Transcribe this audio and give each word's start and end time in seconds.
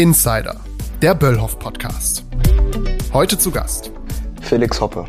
Insider, 0.00 0.56
der 1.02 1.14
Böllhoff 1.14 1.58
Podcast. 1.58 2.24
Heute 3.12 3.36
zu 3.36 3.50
Gast 3.50 3.92
Felix 4.40 4.80
Hoppe, 4.80 5.04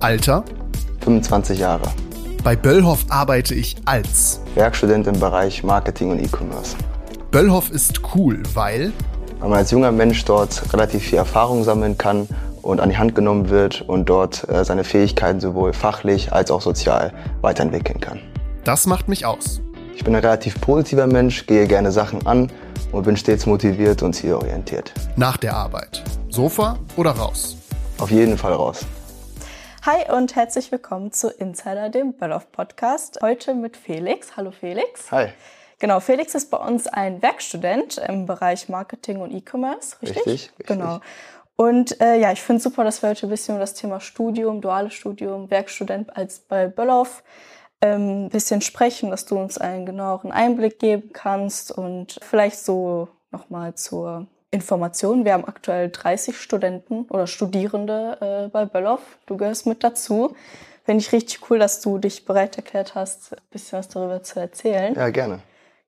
Alter, 0.00 0.44
25 1.00 1.60
Jahre, 1.60 1.90
bei 2.42 2.54
Böllhoff 2.54 3.06
arbeite 3.08 3.54
ich 3.54 3.74
als 3.86 4.42
Werkstudent 4.54 5.06
im 5.06 5.18
Bereich 5.18 5.64
Marketing 5.64 6.10
und 6.10 6.22
E-Commerce. 6.22 6.76
Böllhoff 7.30 7.70
ist 7.70 8.02
cool, 8.14 8.42
weil 8.52 8.92
Weil 9.40 9.48
man 9.48 9.60
als 9.60 9.70
junger 9.70 9.92
Mensch 9.92 10.22
dort 10.26 10.74
relativ 10.74 11.04
viel 11.04 11.16
Erfahrung 11.16 11.64
sammeln 11.64 11.96
kann 11.96 12.28
und 12.60 12.82
an 12.82 12.90
die 12.90 12.98
Hand 12.98 13.14
genommen 13.14 13.48
wird 13.48 13.80
und 13.80 14.10
dort 14.10 14.46
äh, 14.50 14.62
seine 14.62 14.84
Fähigkeiten 14.84 15.40
sowohl 15.40 15.72
fachlich 15.72 16.34
als 16.34 16.50
auch 16.50 16.60
sozial 16.60 17.14
weiterentwickeln 17.40 17.98
kann. 17.98 18.20
das 18.64 18.86
macht 18.86 19.08
mich 19.08 19.24
aus. 19.24 19.62
Ich 19.96 20.04
bin 20.04 20.14
ein 20.14 20.20
relativ 20.20 20.60
positiver 20.60 21.06
Mensch, 21.06 21.46
gehe 21.46 21.66
gerne 21.66 21.92
Sachen 21.92 22.26
an 22.26 22.50
und 22.94 23.02
bin 23.02 23.16
stets 23.16 23.44
motiviert 23.44 24.02
und 24.02 24.12
zielorientiert. 24.12 24.92
Nach 25.16 25.36
der 25.36 25.54
Arbeit. 25.54 26.02
Sofa 26.30 26.78
oder 26.96 27.10
raus? 27.10 27.56
Auf 27.98 28.10
jeden 28.10 28.38
Fall 28.38 28.52
raus. 28.52 28.86
Hi 29.84 30.10
und 30.16 30.36
herzlich 30.36 30.70
willkommen 30.70 31.12
zu 31.12 31.28
Insider, 31.28 31.90
dem 31.90 32.14
Böllhoff 32.14 32.50
Podcast. 32.52 33.18
Heute 33.20 33.54
mit 33.54 33.76
Felix. 33.76 34.36
Hallo 34.36 34.52
Felix. 34.52 35.10
Hi. 35.10 35.28
Genau, 35.80 36.00
Felix 36.00 36.34
ist 36.34 36.50
bei 36.50 36.56
uns 36.56 36.86
ein 36.86 37.20
Werkstudent 37.20 37.98
im 37.98 38.26
Bereich 38.26 38.68
Marketing 38.68 39.18
und 39.20 39.32
E-Commerce, 39.32 39.96
richtig? 40.00 40.18
Richtig, 40.18 40.50
richtig. 40.50 40.66
Genau. 40.66 41.00
Und 41.56 42.00
äh, 42.00 42.18
ja, 42.18 42.32
ich 42.32 42.42
finde 42.42 42.62
super, 42.62 42.84
dass 42.84 43.02
wir 43.02 43.10
heute 43.10 43.26
ein 43.26 43.30
bisschen 43.30 43.56
über 43.56 43.60
das 43.60 43.74
Thema 43.74 44.00
Studium, 44.00 44.60
duales 44.60 44.94
Studium, 44.94 45.50
Werkstudent 45.50 46.16
als 46.16 46.38
bei 46.38 46.68
Böllhoff 46.68 47.22
ein 47.92 48.30
bisschen 48.30 48.60
sprechen, 48.60 49.10
dass 49.10 49.26
du 49.26 49.38
uns 49.38 49.58
einen 49.58 49.86
genaueren 49.86 50.32
Einblick 50.32 50.78
geben 50.78 51.10
kannst 51.12 51.70
und 51.70 52.18
vielleicht 52.22 52.58
so 52.58 53.08
nochmal 53.30 53.74
zur 53.74 54.26
Information. 54.50 55.24
Wir 55.24 55.34
haben 55.34 55.44
aktuell 55.44 55.90
30 55.90 56.40
Studenten 56.40 57.06
oder 57.10 57.26
Studierende 57.26 58.46
äh, 58.46 58.48
bei 58.48 58.64
Böllhoff. 58.64 59.18
Du 59.26 59.36
gehörst 59.36 59.66
mit 59.66 59.82
dazu. 59.82 60.34
Finde 60.84 61.00
ich 61.00 61.12
richtig 61.12 61.50
cool, 61.50 61.58
dass 61.58 61.80
du 61.80 61.98
dich 61.98 62.24
bereit 62.24 62.56
erklärt 62.56 62.94
hast, 62.94 63.32
ein 63.32 63.38
bisschen 63.50 63.78
was 63.78 63.88
darüber 63.88 64.22
zu 64.22 64.38
erzählen. 64.38 64.94
Ja, 64.94 65.10
gerne. 65.10 65.40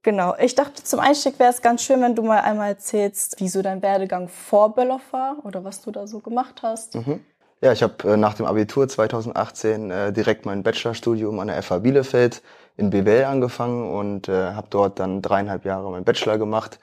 Genau. 0.02 0.34
Ich 0.38 0.54
dachte, 0.54 0.82
zum 0.82 1.00
Einstieg 1.00 1.38
wäre 1.38 1.50
es 1.50 1.62
ganz 1.62 1.82
schön, 1.82 2.00
wenn 2.00 2.14
du 2.14 2.22
mal 2.22 2.40
einmal 2.40 2.70
erzählst, 2.70 3.40
wie 3.40 3.48
so 3.48 3.60
dein 3.60 3.82
Werdegang 3.82 4.28
vor 4.28 4.74
Böllhoff 4.74 5.12
war 5.12 5.44
oder 5.44 5.64
was 5.64 5.82
du 5.82 5.90
da 5.90 6.06
so 6.06 6.20
gemacht 6.20 6.60
hast. 6.62 6.94
Mhm. 6.94 7.24
Ja, 7.62 7.72
ich 7.72 7.82
habe 7.82 8.12
äh, 8.12 8.16
nach 8.16 8.34
dem 8.34 8.44
Abitur 8.44 8.86
2018 8.86 9.90
äh, 9.90 10.12
direkt 10.12 10.44
mein 10.44 10.62
Bachelorstudium 10.62 11.38
an 11.40 11.48
der 11.48 11.62
FH 11.62 11.78
Bielefeld 11.78 12.42
in 12.76 12.90
BWL 12.90 13.24
angefangen 13.24 13.90
und 13.90 14.28
äh, 14.28 14.52
habe 14.52 14.66
dort 14.68 15.00
dann 15.00 15.22
dreieinhalb 15.22 15.64
Jahre 15.64 15.90
meinen 15.90 16.04
Bachelor 16.04 16.36
gemacht. 16.36 16.78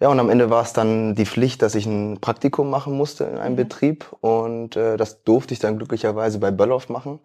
Ja, 0.00 0.08
und 0.08 0.18
am 0.18 0.30
Ende 0.30 0.50
war 0.50 0.62
es 0.62 0.72
dann 0.72 1.14
die 1.14 1.26
Pflicht, 1.26 1.62
dass 1.62 1.74
ich 1.74 1.86
ein 1.86 2.20
Praktikum 2.20 2.70
machen 2.70 2.96
musste 2.96 3.24
in 3.24 3.38
einem 3.38 3.54
Betrieb 3.54 4.06
und 4.20 4.74
äh, 4.74 4.96
das 4.96 5.22
durfte 5.22 5.54
ich 5.54 5.60
dann 5.60 5.76
glücklicherweise 5.76 6.38
bei 6.40 6.50
Böllhoff 6.50 6.88
machen. 6.88 7.20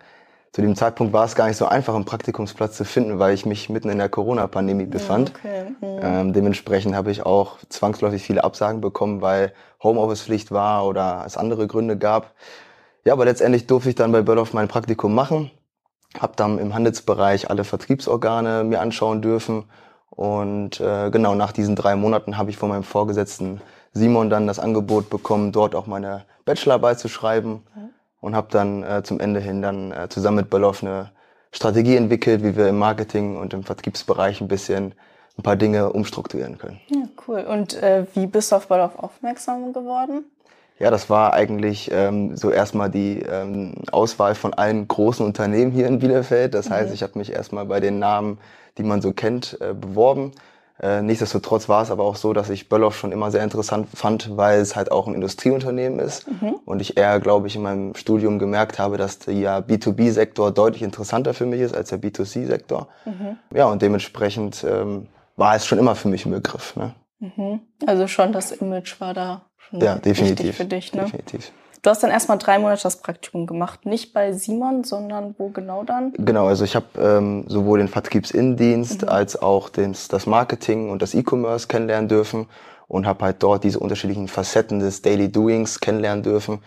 Zu 0.51 0.61
dem 0.61 0.75
Zeitpunkt 0.75 1.11
war 1.11 1.25
es 1.25 1.35
gar 1.35 1.47
nicht 1.47 1.57
so 1.57 1.65
einfach, 1.65 1.95
einen 1.95 2.05
Praktikumsplatz 2.05 2.77
zu 2.77 2.85
finden, 2.85 3.17
weil 3.17 3.33
ich 3.33 3.45
mich 3.45 3.69
mitten 3.69 3.89
in 3.89 3.97
der 3.97 4.09
Corona-Pandemie 4.09 4.85
befand. 4.85 5.33
Okay. 5.37 5.65
Mhm. 5.81 5.99
Ähm, 6.01 6.33
dementsprechend 6.33 6.95
habe 6.95 7.11
ich 7.11 7.25
auch 7.25 7.57
zwangsläufig 7.67 8.23
viele 8.23 8.43
Absagen 8.43 8.79
bekommen, 8.79 9.21
weil 9.21 9.53
Homeoffice-Pflicht 9.81 10.51
war 10.51 10.85
oder 10.85 11.23
es 11.25 11.35
andere 11.35 11.67
Gründe 11.67 11.97
gab. 11.97 12.33
Ja, 13.05 13.13
aber 13.13 13.25
letztendlich 13.25 13.67
durfte 13.67 13.89
ich 13.89 13.95
dann 13.95 14.11
bei 14.11 14.23
Böllhoff 14.23 14.53
mein 14.53 14.67
Praktikum 14.67 15.13
machen, 15.13 15.51
habe 16.19 16.33
dann 16.35 16.57
im 16.57 16.73
Handelsbereich 16.73 17.51
alle 17.51 17.63
Vertriebsorgane 17.63 18.63
mir 18.63 18.81
anschauen 18.81 19.21
dürfen 19.21 19.65
und 20.09 20.79
äh, 20.79 21.11
genau 21.11 21.35
nach 21.35 21.51
diesen 21.51 21.75
drei 21.75 21.95
Monaten 21.95 22.35
habe 22.37 22.49
ich 22.49 22.57
von 22.57 22.69
meinem 22.69 22.83
Vorgesetzten 22.83 23.61
Simon 23.93 24.31
dann 24.31 24.47
das 24.47 24.57
Angebot 24.57 25.11
bekommen, 25.11 25.51
dort 25.51 25.75
auch 25.75 25.85
meine 25.85 26.25
Bachelorarbeit 26.45 26.99
zu 26.99 27.07
schreiben 27.07 27.63
und 28.21 28.35
habe 28.35 28.47
dann 28.49 28.81
äh, 28.81 29.03
zum 29.03 29.19
Ende 29.19 29.39
hin 29.39 29.61
dann 29.61 29.91
äh, 29.91 30.09
zusammen 30.09 30.37
mit 30.37 30.49
Böllhoff 30.49 30.81
eine 30.81 31.11
Strategie 31.51 31.95
entwickelt, 31.95 32.43
wie 32.43 32.55
wir 32.55 32.67
im 32.69 32.79
Marketing 32.79 33.37
und 33.37 33.53
im 33.53 33.63
Vertriebsbereich 33.63 34.41
ein 34.41 34.47
bisschen 34.47 34.95
ein 35.37 35.43
paar 35.43 35.55
Dinge 35.55 35.93
umstrukturieren 35.93 36.57
können. 36.57 36.81
Ja, 36.87 37.07
cool. 37.27 37.41
Und 37.41 37.75
äh, 37.75 38.07
wie 38.15 38.25
bist 38.25 38.51
du 38.51 38.55
auf 38.55 38.67
Böllhoff 38.67 38.97
aufmerksam 38.97 39.73
geworden? 39.73 40.25
Ja, 40.77 40.91
das 40.91 41.09
war 41.09 41.33
eigentlich 41.33 41.89
ähm, 41.93 42.35
so 42.35 42.51
erstmal 42.51 42.89
die 42.89 43.21
ähm, 43.21 43.75
Auswahl 43.91 44.35
von 44.35 44.53
allen 44.53 44.87
großen 44.87 45.25
Unternehmen 45.25 45.71
hier 45.71 45.87
in 45.87 45.99
Bielefeld. 45.99 46.53
Das 46.53 46.69
heißt, 46.69 46.93
ich 46.93 47.01
habe 47.01 47.17
mich 47.17 47.31
erstmal 47.31 47.65
bei 47.65 47.79
den 47.79 47.97
Namen, 47.99 48.39
die 48.77 48.83
man 48.83 49.01
so 49.01 49.13
kennt, 49.13 49.57
äh, 49.61 49.73
beworben. 49.73 50.31
Äh, 50.81 51.01
nichtsdestotrotz 51.01 51.69
war 51.69 51.81
es 51.81 51.91
aber 51.91 52.03
auch 52.03 52.17
so, 52.17 52.33
dass 52.33 52.49
ich 52.49 52.67
Böllhoff 52.67 52.97
schon 52.97 53.13
immer 53.13 53.31
sehr 53.31 53.43
interessant 53.45 53.87
fand, 53.93 54.35
weil 54.35 54.59
es 54.59 54.75
halt 54.75 54.91
auch 54.91 55.07
ein 55.07 55.13
Industrieunternehmen 55.13 55.99
ist. 55.99 56.27
Und 56.65 56.81
ich 56.81 56.97
eher, 56.97 57.21
glaube 57.21 57.47
ich, 57.47 57.55
in 57.55 57.61
meinem 57.61 57.95
Studium 57.95 58.37
gemerkt 58.37 58.77
habe, 58.77 58.97
dass 58.97 59.19
der 59.19 59.33
ja, 59.35 59.59
B2B-Sektor 59.59 60.51
deutlich 60.51 60.81
interessanter 60.81 61.33
für 61.33 61.45
mich 61.45 61.61
ist 61.61 61.73
als 61.73 61.89
der 61.89 62.01
B2C-Sektor. 62.01 62.89
Ja, 63.53 63.67
und 63.67 63.81
dementsprechend 63.81 64.65
ähm, 64.69 65.07
war 65.37 65.55
es 65.55 65.65
schon 65.65 65.79
immer 65.79 65.95
für 65.95 66.09
mich 66.09 66.25
ein 66.25 66.31
Begriff. 66.31 66.75
Ne? 66.75 66.93
Mhm. 67.19 67.61
Also 67.85 68.07
schon 68.07 68.33
das 68.33 68.51
Image 68.51 68.99
war 68.99 69.13
da 69.13 69.45
schon 69.69 69.81
Ja, 69.81 69.95
definitiv. 69.95 70.57
für 70.57 70.65
dich. 70.65 70.93
Ne? 70.93 71.03
Definitiv. 71.03 71.51
Du 71.81 71.91
hast 71.91 72.01
dann 72.01 72.09
erstmal 72.09 72.39
drei 72.39 72.57
Monate 72.57 72.81
das 72.81 72.97
Praktikum 72.97 73.45
gemacht. 73.45 73.85
Nicht 73.85 74.11
bei 74.11 74.31
Simon, 74.33 74.83
sondern 74.83 75.35
wo 75.37 75.49
genau 75.49 75.83
dann? 75.83 76.13
Genau, 76.17 76.47
also 76.47 76.63
ich 76.63 76.75
habe 76.75 76.87
ähm, 76.99 77.45
sowohl 77.47 77.77
den 77.77 77.87
Vertriebsinnendienst 77.87 79.07
als 79.07 79.39
auch 79.39 79.69
den, 79.69 79.95
das 80.09 80.25
Marketing 80.25 80.89
und 80.89 81.03
das 81.03 81.13
E-Commerce 81.13 81.67
kennenlernen 81.67 82.07
dürfen 82.07 82.47
und 82.87 83.05
habe 83.05 83.25
halt 83.25 83.43
dort 83.43 83.63
diese 83.63 83.79
unterschiedlichen 83.79 84.27
Facetten 84.27 84.79
des 84.79 85.03
Daily 85.03 85.31
Doings 85.31 85.79
kennenlernen 85.79 86.23
dürfen. 86.23 86.63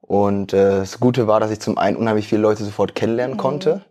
Und 0.00 0.54
äh, 0.54 0.78
das 0.78 0.98
Gute 0.98 1.26
war, 1.26 1.40
dass 1.40 1.50
ich 1.50 1.60
zum 1.60 1.76
einen 1.76 1.96
unheimlich 1.98 2.28
viele 2.28 2.40
Leute 2.40 2.64
sofort 2.64 2.94
kennenlernen 2.94 3.36
konnte 3.36 3.82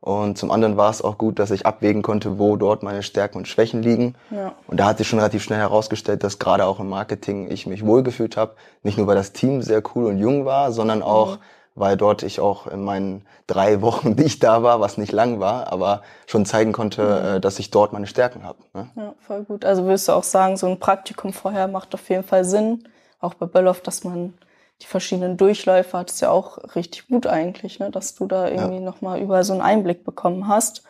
und 0.00 0.38
zum 0.38 0.52
anderen 0.52 0.76
war 0.76 0.90
es 0.90 1.02
auch 1.02 1.18
gut, 1.18 1.38
dass 1.38 1.50
ich 1.50 1.66
abwägen 1.66 2.02
konnte, 2.02 2.38
wo 2.38 2.56
dort 2.56 2.82
meine 2.82 3.02
Stärken 3.02 3.38
und 3.38 3.48
Schwächen 3.48 3.82
liegen. 3.82 4.14
Ja. 4.30 4.54
Und 4.68 4.78
da 4.78 4.86
hat 4.86 4.98
sich 4.98 5.08
schon 5.08 5.18
relativ 5.18 5.42
schnell 5.42 5.58
herausgestellt, 5.58 6.22
dass 6.22 6.38
gerade 6.38 6.66
auch 6.66 6.78
im 6.78 6.88
Marketing 6.88 7.50
ich 7.50 7.66
mich 7.66 7.84
wohlgefühlt 7.84 8.36
habe. 8.36 8.54
Nicht 8.84 8.96
nur, 8.96 9.08
weil 9.08 9.16
das 9.16 9.32
Team 9.32 9.60
sehr 9.60 9.82
cool 9.94 10.06
und 10.06 10.18
jung 10.18 10.44
war, 10.44 10.70
sondern 10.70 11.02
auch, 11.02 11.38
weil 11.74 11.96
dort 11.96 12.22
ich 12.22 12.38
auch 12.38 12.68
in 12.68 12.84
meinen 12.84 13.26
drei 13.48 13.82
Wochen, 13.82 14.14
die 14.16 14.22
ich 14.22 14.38
da 14.38 14.62
war, 14.62 14.80
was 14.80 14.98
nicht 14.98 15.10
lang 15.10 15.40
war, 15.40 15.72
aber 15.72 16.02
schon 16.26 16.46
zeigen 16.46 16.72
konnte, 16.72 17.36
äh, 17.36 17.40
dass 17.40 17.58
ich 17.58 17.72
dort 17.72 17.92
meine 17.92 18.06
Stärken 18.06 18.44
habe. 18.44 18.58
Ne? 18.74 18.88
Ja, 18.94 19.14
voll 19.26 19.42
gut. 19.42 19.64
Also 19.64 19.82
würdest 19.84 20.06
du 20.06 20.12
auch 20.12 20.22
sagen, 20.22 20.56
so 20.56 20.68
ein 20.68 20.78
Praktikum 20.78 21.32
vorher 21.32 21.66
macht 21.66 21.92
auf 21.94 22.08
jeden 22.08 22.24
Fall 22.24 22.44
Sinn. 22.44 22.84
Auch 23.20 23.34
bei 23.34 23.46
Böllhoff, 23.46 23.80
dass 23.80 24.04
man 24.04 24.34
die 24.82 24.86
verschiedenen 24.86 25.36
Durchläufe 25.36 25.98
hat, 25.98 26.10
ist 26.10 26.20
ja 26.20 26.30
auch 26.30 26.58
richtig 26.76 27.08
gut 27.08 27.26
eigentlich, 27.26 27.78
ne? 27.78 27.90
dass 27.90 28.14
du 28.14 28.26
da 28.26 28.48
irgendwie 28.48 28.80
nochmal 28.80 29.20
überall 29.20 29.44
so 29.44 29.52
einen 29.52 29.62
Einblick 29.62 30.04
bekommen 30.04 30.46
hast. 30.46 30.84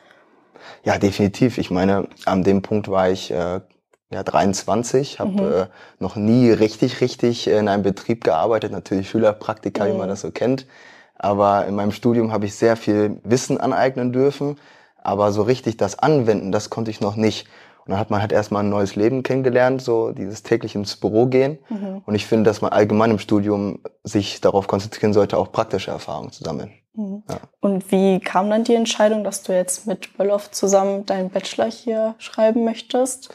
Ja, 0.85 0.99
definitiv. 0.99 1.59
Ich 1.59 1.71
meine, 1.71 2.09
an 2.25 2.45
dem 2.45 2.63
Punkt 2.63 2.89
war 2.89 3.09
ich 3.11 3.31
äh, 3.31 3.61
ja 4.11 4.23
23, 4.23 5.21
habe 5.21 5.71
äh, 5.71 6.03
noch 6.03 6.17
nie 6.17 6.51
richtig, 6.51 7.01
richtig 7.01 7.47
in 7.47 7.69
einem 7.69 7.83
Betrieb 7.83 8.25
gearbeitet. 8.25 8.73
Natürlich 8.73 9.09
Schülerpraktika, 9.09 9.87
wie 9.87 9.97
man 9.97 10.09
das 10.09 10.23
so 10.23 10.31
kennt. 10.31 10.67
Aber 11.17 11.67
in 11.67 11.75
meinem 11.75 11.93
Studium 11.93 12.33
habe 12.33 12.47
ich 12.47 12.55
sehr 12.55 12.77
viel 12.77 13.21
Wissen 13.25 13.59
aneignen 13.59 14.13
dürfen. 14.13 14.57
Aber 15.03 15.33
so 15.33 15.43
richtig 15.43 15.77
das 15.77 15.99
Anwenden, 15.99 16.53
das 16.53 16.71
konnte 16.71 16.91
ich 16.91 17.01
noch 17.01 17.17
nicht. 17.17 17.47
Und 17.89 17.93
dann 17.93 18.01
hat 18.01 18.11
man 18.11 18.21
halt 18.21 18.33
erstmal 18.33 18.63
ein 18.63 18.69
neues 18.69 18.97
Leben 18.97 19.23
kennengelernt, 19.23 19.81
so 19.81 20.13
dieses 20.13 20.43
täglich 20.43 20.75
ins 20.75 20.97
Büro 20.97 21.25
gehen. 21.25 21.59
Und 22.05 22.15
ich 22.15 22.27
finde, 22.27 22.45
dass 22.51 22.61
man 22.61 22.71
allgemein 22.71 23.13
im 23.13 23.19
Studium 23.19 23.81
sich 24.05 24.43
darauf 24.43 24.67
konzentrieren 24.67 25.15
sollte, 25.15 25.39
auch 25.39 25.51
praktische 25.51 25.91
Erfahrungen 25.91 26.31
zu 26.31 26.45
sammeln. 26.45 26.71
Und 27.61 27.91
wie 27.91 28.21
kam 28.21 28.51
dann 28.51 28.65
die 28.65 28.75
Entscheidung, 28.75 29.25
dass 29.25 29.43
du 29.43 29.55
jetzt 29.55 29.87
mit 29.87 30.19
Böllhoff 30.19 30.51
zusammen 30.51 31.07
deinen 31.07 31.31
Bachelor 31.31 31.71
hier 31.71 32.15
schreiben 32.19 32.67
möchtest? 32.67 33.31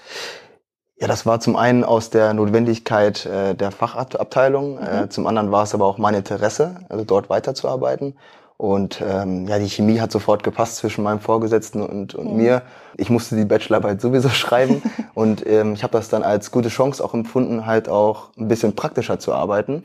Ja, 0.98 1.08
das 1.08 1.26
war 1.26 1.40
zum 1.40 1.56
einen 1.56 1.84
aus 1.84 2.12
der 2.12 2.36
Notwendigkeit 2.36 3.26
äh, 3.26 3.56
der 3.56 3.72
Fachabteilung, 3.72 4.78
äh, 4.78 5.10
zum 5.10 5.26
anderen 5.26 5.52
war 5.52 5.64
es 5.64 5.74
aber 5.74 5.88
auch 5.88 5.98
mein 5.98 6.14
Interesse, 6.14 6.76
also 6.90 7.04
dort 7.04 7.32
weiterzuarbeiten. 7.32 8.16
Und 8.58 9.04
ähm, 9.06 9.48
ja, 9.48 9.60
die 9.60 9.70
Chemie 9.70 10.00
hat 10.00 10.12
sofort 10.12 10.44
gepasst 10.44 10.78
zwischen 10.78 11.04
meinem 11.04 11.20
Vorgesetzten 11.20 11.82
und, 11.82 12.16
und 12.16 12.38
mir. 12.38 12.62
Ich 12.98 13.10
musste 13.10 13.36
die 13.36 13.46
Bachelorarbeit 13.46 14.00
sowieso 14.00 14.30
schreiben 14.30 14.82
und 15.14 15.46
ähm, 15.46 15.74
ich 15.74 15.84
habe 15.84 15.94
das 15.94 16.10
dann 16.10 16.24
als 16.24 16.52
gute 16.52 16.70
Chance 16.70 17.04
auch 17.04 17.14
empfunden, 17.14 17.66
halt 17.66 17.90
auch 17.90 18.30
ein 18.38 18.48
bisschen 18.48 18.76
praktischer 18.76 19.20
zu 19.20 19.34
arbeiten. 19.34 19.84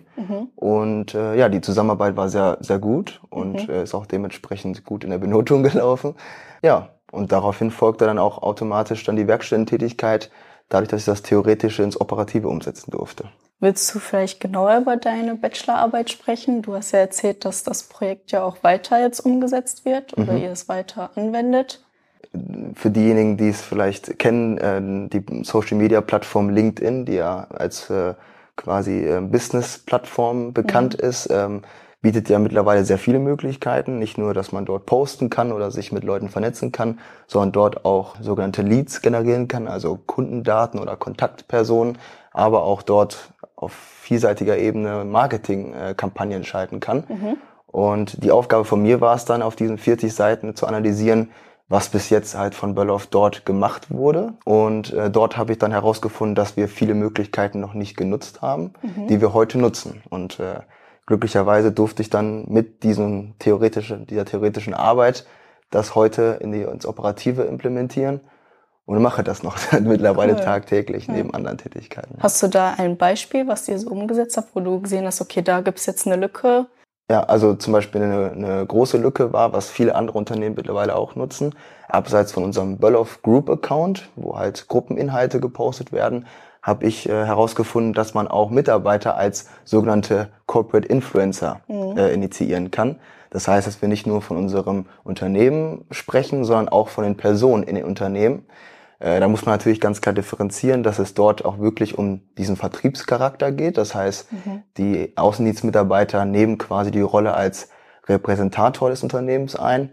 Und 0.57 1.15
äh, 1.15 1.37
ja, 1.37 1.49
die 1.49 1.61
Zusammenarbeit 1.61 2.17
war 2.17 2.29
sehr, 2.29 2.59
sehr 2.61 2.79
gut 2.79 3.21
und 3.31 3.69
äh, 3.69 3.83
ist 3.83 3.95
auch 3.95 4.07
dementsprechend 4.07 4.85
gut 4.85 5.05
in 5.05 5.11
der 5.11 5.19
Benotung 5.19 5.63
gelaufen. 5.65 6.15
Ja, 6.63 6.91
und 7.11 7.33
daraufhin 7.33 7.71
folgte 7.71 8.05
dann 8.05 8.19
auch 8.19 8.43
automatisch 8.43 9.03
dann 9.05 9.17
die 9.17 9.27
Werkstättentätigkeit, 9.27 10.31
dadurch, 10.69 10.91
dass 10.91 11.01
ich 11.01 11.07
das 11.07 11.23
Theoretische 11.23 11.83
ins 11.83 12.01
Operative 12.01 12.49
umsetzen 12.49 12.91
durfte. 12.91 13.25
Willst 13.61 13.93
du 13.93 13.99
vielleicht 13.99 14.41
genauer 14.41 14.79
über 14.79 14.97
deine 14.97 15.35
Bachelorarbeit 15.35 16.11
sprechen? 16.11 16.63
Du 16.63 16.75
hast 16.75 16.93
ja 16.93 17.01
erzähhlt, 17.01 17.45
dass 17.45 17.65
das 17.65 17.83
Projekt 17.83 18.31
ja 18.31 18.45
auch 18.45 18.63
weiter 18.63 19.01
jetzt 19.01 19.19
umgesetzt 19.21 19.85
wird 19.85 20.17
oder 20.17 20.37
ihr 20.37 20.51
es 20.51 20.69
weiter 20.69 21.11
anwendet. 21.17 21.85
für 22.75 22.91
diejenigen, 22.91 23.37
die 23.37 23.49
es 23.49 23.63
vielleicht 23.63 24.19
kennen, 24.19 24.59
äh, 24.59 25.09
die 25.09 25.45
Social 25.45 25.77
Media 25.77 26.01
Plattform 26.01 26.51
LinkedIn, 26.51 27.07
die 27.07 27.15
ja 27.15 27.47
als 27.51 27.91
äh, 27.91 28.15
quasi 28.55 29.05
äh, 29.05 29.21
Business-Plattform 29.21 30.53
bekannt 30.53 31.01
mhm. 31.01 31.09
ist, 31.09 31.29
ähm, 31.31 31.63
bietet 32.01 32.29
ja 32.29 32.39
mittlerweile 32.39 32.85
sehr 32.85 32.99
viele 32.99 33.19
Möglichkeiten. 33.19 33.99
Nicht 33.99 34.19
nur, 34.19 34.35
dass 34.35 34.53
man 34.53 34.67
dort 34.67 34.87
posten 34.87 35.31
kann 35.31 35.53
oder 35.53 35.71
sich 35.71 35.91
mit 35.91 36.05
Leuten 36.05 36.29
vernetzen 36.29 36.71
kann, 36.71 37.01
sondern 37.27 37.53
dort 37.53 37.85
auch 37.85 38.17
sogenannte 38.21 38.63
Leads 38.63 39.03
generieren 39.03 39.49
kann, 39.49 39.67
also 39.67 39.97
Kundendaten 39.97 40.79
oder 40.79 40.97
Kontaktpersonen, 40.97 41.99
aber 42.31 42.63
auch 42.63 42.83
dort 42.83 43.33
auf 43.61 43.73
vielseitiger 43.73 44.57
Ebene 44.57 45.05
Marketingkampagnen 45.05 46.45
schalten 46.45 46.79
kann. 46.79 47.05
Mhm. 47.09 47.37
Und 47.67 48.23
die 48.23 48.31
Aufgabe 48.31 48.65
von 48.65 48.81
mir 48.81 49.01
war 49.01 49.17
es 49.17 49.25
dann, 49.25 49.43
auf 49.43 49.57
diesen 49.57 49.79
40 49.79 50.15
Seiten 50.15 50.55
zu 50.55 50.67
analysieren, 50.67 51.31
was 51.69 51.89
bis 51.89 52.09
jetzt 52.09 52.37
halt 52.37 52.55
von 52.55 52.75
Böllhoff 52.75 53.09
dort 53.09 53.45
gemacht 53.45 53.91
wurde. 53.91 54.35
Und 54.45 54.93
äh, 54.93 55.11
dort 55.11 55.37
habe 55.37 55.53
ich 55.53 55.59
dann 55.59 55.73
herausgefunden, 55.73 56.37
dass 56.37 56.57
wir 56.57 56.69
viele 56.69 56.95
Möglichkeiten 56.95 57.61
noch 57.61 57.75
nicht 57.75 57.97
genutzt 57.97 58.43
haben, 58.43 58.73
mhm. 58.81 59.09
die 59.09 59.21
wir 59.21 59.35
heute 59.35 59.59
nutzen. 59.59 60.03
Und 60.09 60.39
äh, 60.39 60.61
glücklicherweise 61.07 61.73
durfte 61.73 62.01
ich 62.01 62.11
dann 62.11 62.45
mit 62.49 62.85
diesem 62.85 63.35
theoretischen, 63.41 64.07
dieser 64.07 64.25
theoretischen 64.25 64.73
Arbeit 64.73 65.27
das 65.71 65.95
heute 65.97 66.39
in 66.41 66.53
die, 66.53 66.63
ins 66.63 66.87
Operative 66.87 67.43
implementieren 67.43 68.21
und 68.89 69.03
mache 69.03 69.23
das 69.23 69.43
noch 69.43 69.59
mittlerweile 69.81 70.33
cool. 70.33 70.41
tagtäglich 70.41 71.09
neben 71.09 71.29
ja. 71.29 71.35
anderen 71.35 71.59
Tätigkeiten. 71.59 72.17
Hast 72.21 72.43
du 72.43 72.49
da 72.49 72.75
ein 72.79 72.97
Beispiel, 72.97 73.47
was 73.47 73.69
ihr 73.69 73.79
so 73.79 73.91
umgesetzt 73.91 74.39
habt, 74.39 74.57
wo 74.57 74.61
du 74.61 74.81
gesehen 74.81 75.05
hast, 75.05 75.21
okay, 75.21 75.43
da 75.43 75.61
gibt's 75.61 75.85
jetzt 75.85 76.07
eine 76.07 76.17
Lücke, 76.17 76.67
ja, 77.11 77.23
also 77.23 77.55
zum 77.55 77.73
Beispiel 77.73 78.03
eine, 78.03 78.31
eine 78.33 78.67
große 78.67 78.99
Lücke 78.99 79.33
war, 79.33 79.55
was 79.55 79.71
viele 79.71 79.95
andere 79.95 80.19
Unternehmen 80.19 80.57
mittlerweile 80.57 80.95
auch 80.95 81.17
nutzen, 81.17 81.55
abseits 81.89 82.33
von 82.33 82.45
unserem 82.45 82.77
Böllhoff 82.77 83.23
Group 83.23 83.49
Account, 83.49 84.11
wo 84.15 84.37
halt 84.37 84.69
Gruppeninhalte 84.69 85.41
gepostet 85.41 85.91
werden, 85.91 86.27
habe 86.63 86.85
ich 86.85 87.09
äh, 87.09 87.25
herausgefunden, 87.25 87.95
dass 87.95 88.13
man 88.13 88.29
auch 88.29 88.51
Mitarbeiter 88.51 89.17
als 89.17 89.49
sogenannte 89.65 90.29
Corporate 90.45 90.87
Influencer 90.87 91.61
mhm. 91.67 91.97
äh, 91.97 92.13
initiieren 92.13 92.71
kann. 92.71 92.97
Das 93.31 93.49
heißt, 93.49 93.67
dass 93.67 93.81
wir 93.81 93.89
nicht 93.89 94.07
nur 94.07 94.21
von 94.21 94.37
unserem 94.37 94.85
Unternehmen 95.03 95.87
sprechen, 95.91 96.45
sondern 96.45 96.69
auch 96.69 96.89
von 96.89 97.05
den 97.05 97.17
Personen 97.17 97.63
in 97.63 97.75
den 97.75 97.85
Unternehmen. 97.85 98.45
Äh, 99.01 99.21
da 99.21 99.29
muss 99.29 99.47
man 99.47 99.55
natürlich 99.55 99.81
ganz 99.81 100.01
klar 100.01 100.15
differenzieren, 100.15 100.83
dass 100.83 100.99
es 100.99 101.15
dort 101.15 101.45
auch 101.45 101.59
wirklich 101.59 101.97
um 101.97 102.21
diesen 102.37 102.57
Vertriebscharakter 102.57 103.53
geht. 103.53 103.79
Das 103.79 103.95
heißt, 103.95 104.33
mhm. 104.33 104.63
die 104.77 105.13
Außendienstmitarbeiter 105.17 106.25
nehmen 106.25 106.59
quasi 106.59 106.91
die 106.91 107.01
Rolle 107.01 107.35
als 107.35 107.69
Repräsentator 108.07 108.91
des 108.91 109.03
Unternehmens 109.03 109.55
ein. 109.55 109.91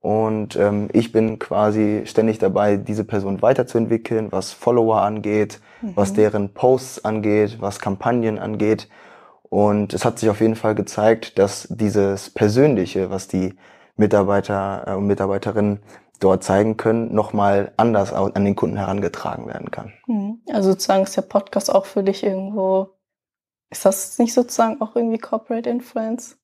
Und 0.00 0.56
ähm, 0.56 0.88
ich 0.92 1.12
bin 1.12 1.38
quasi 1.38 2.02
ständig 2.06 2.38
dabei, 2.40 2.76
diese 2.76 3.04
Person 3.04 3.40
weiterzuentwickeln, 3.40 4.32
was 4.32 4.50
Follower 4.50 5.00
angeht, 5.00 5.60
mhm. 5.80 5.92
was 5.94 6.12
deren 6.12 6.52
Posts 6.52 7.04
angeht, 7.04 7.58
was 7.60 7.78
Kampagnen 7.78 8.38
angeht. 8.38 8.88
Und 9.44 9.94
es 9.94 10.04
hat 10.04 10.18
sich 10.18 10.28
auf 10.28 10.40
jeden 10.40 10.56
Fall 10.56 10.74
gezeigt, 10.74 11.38
dass 11.38 11.68
dieses 11.70 12.30
Persönliche, 12.30 13.10
was 13.10 13.28
die 13.28 13.54
Mitarbeiter 13.96 14.84
äh, 14.86 14.94
und 14.94 15.06
Mitarbeiterinnen 15.06 15.78
dort 16.22 16.44
zeigen 16.44 16.76
können, 16.76 17.14
nochmal 17.14 17.72
anders 17.76 18.12
an 18.12 18.44
den 18.44 18.56
Kunden 18.56 18.76
herangetragen 18.76 19.46
werden 19.46 19.70
kann. 19.70 19.92
Mhm. 20.06 20.40
Also 20.52 20.70
sozusagen 20.70 21.02
ist 21.02 21.16
der 21.16 21.22
Podcast 21.22 21.74
auch 21.74 21.86
für 21.86 22.02
dich 22.02 22.22
irgendwo, 22.22 22.90
ist 23.70 23.84
das 23.84 24.18
nicht 24.18 24.34
sozusagen 24.34 24.80
auch 24.80 24.96
irgendwie 24.96 25.18
Corporate 25.18 25.68
Influence? 25.68 26.36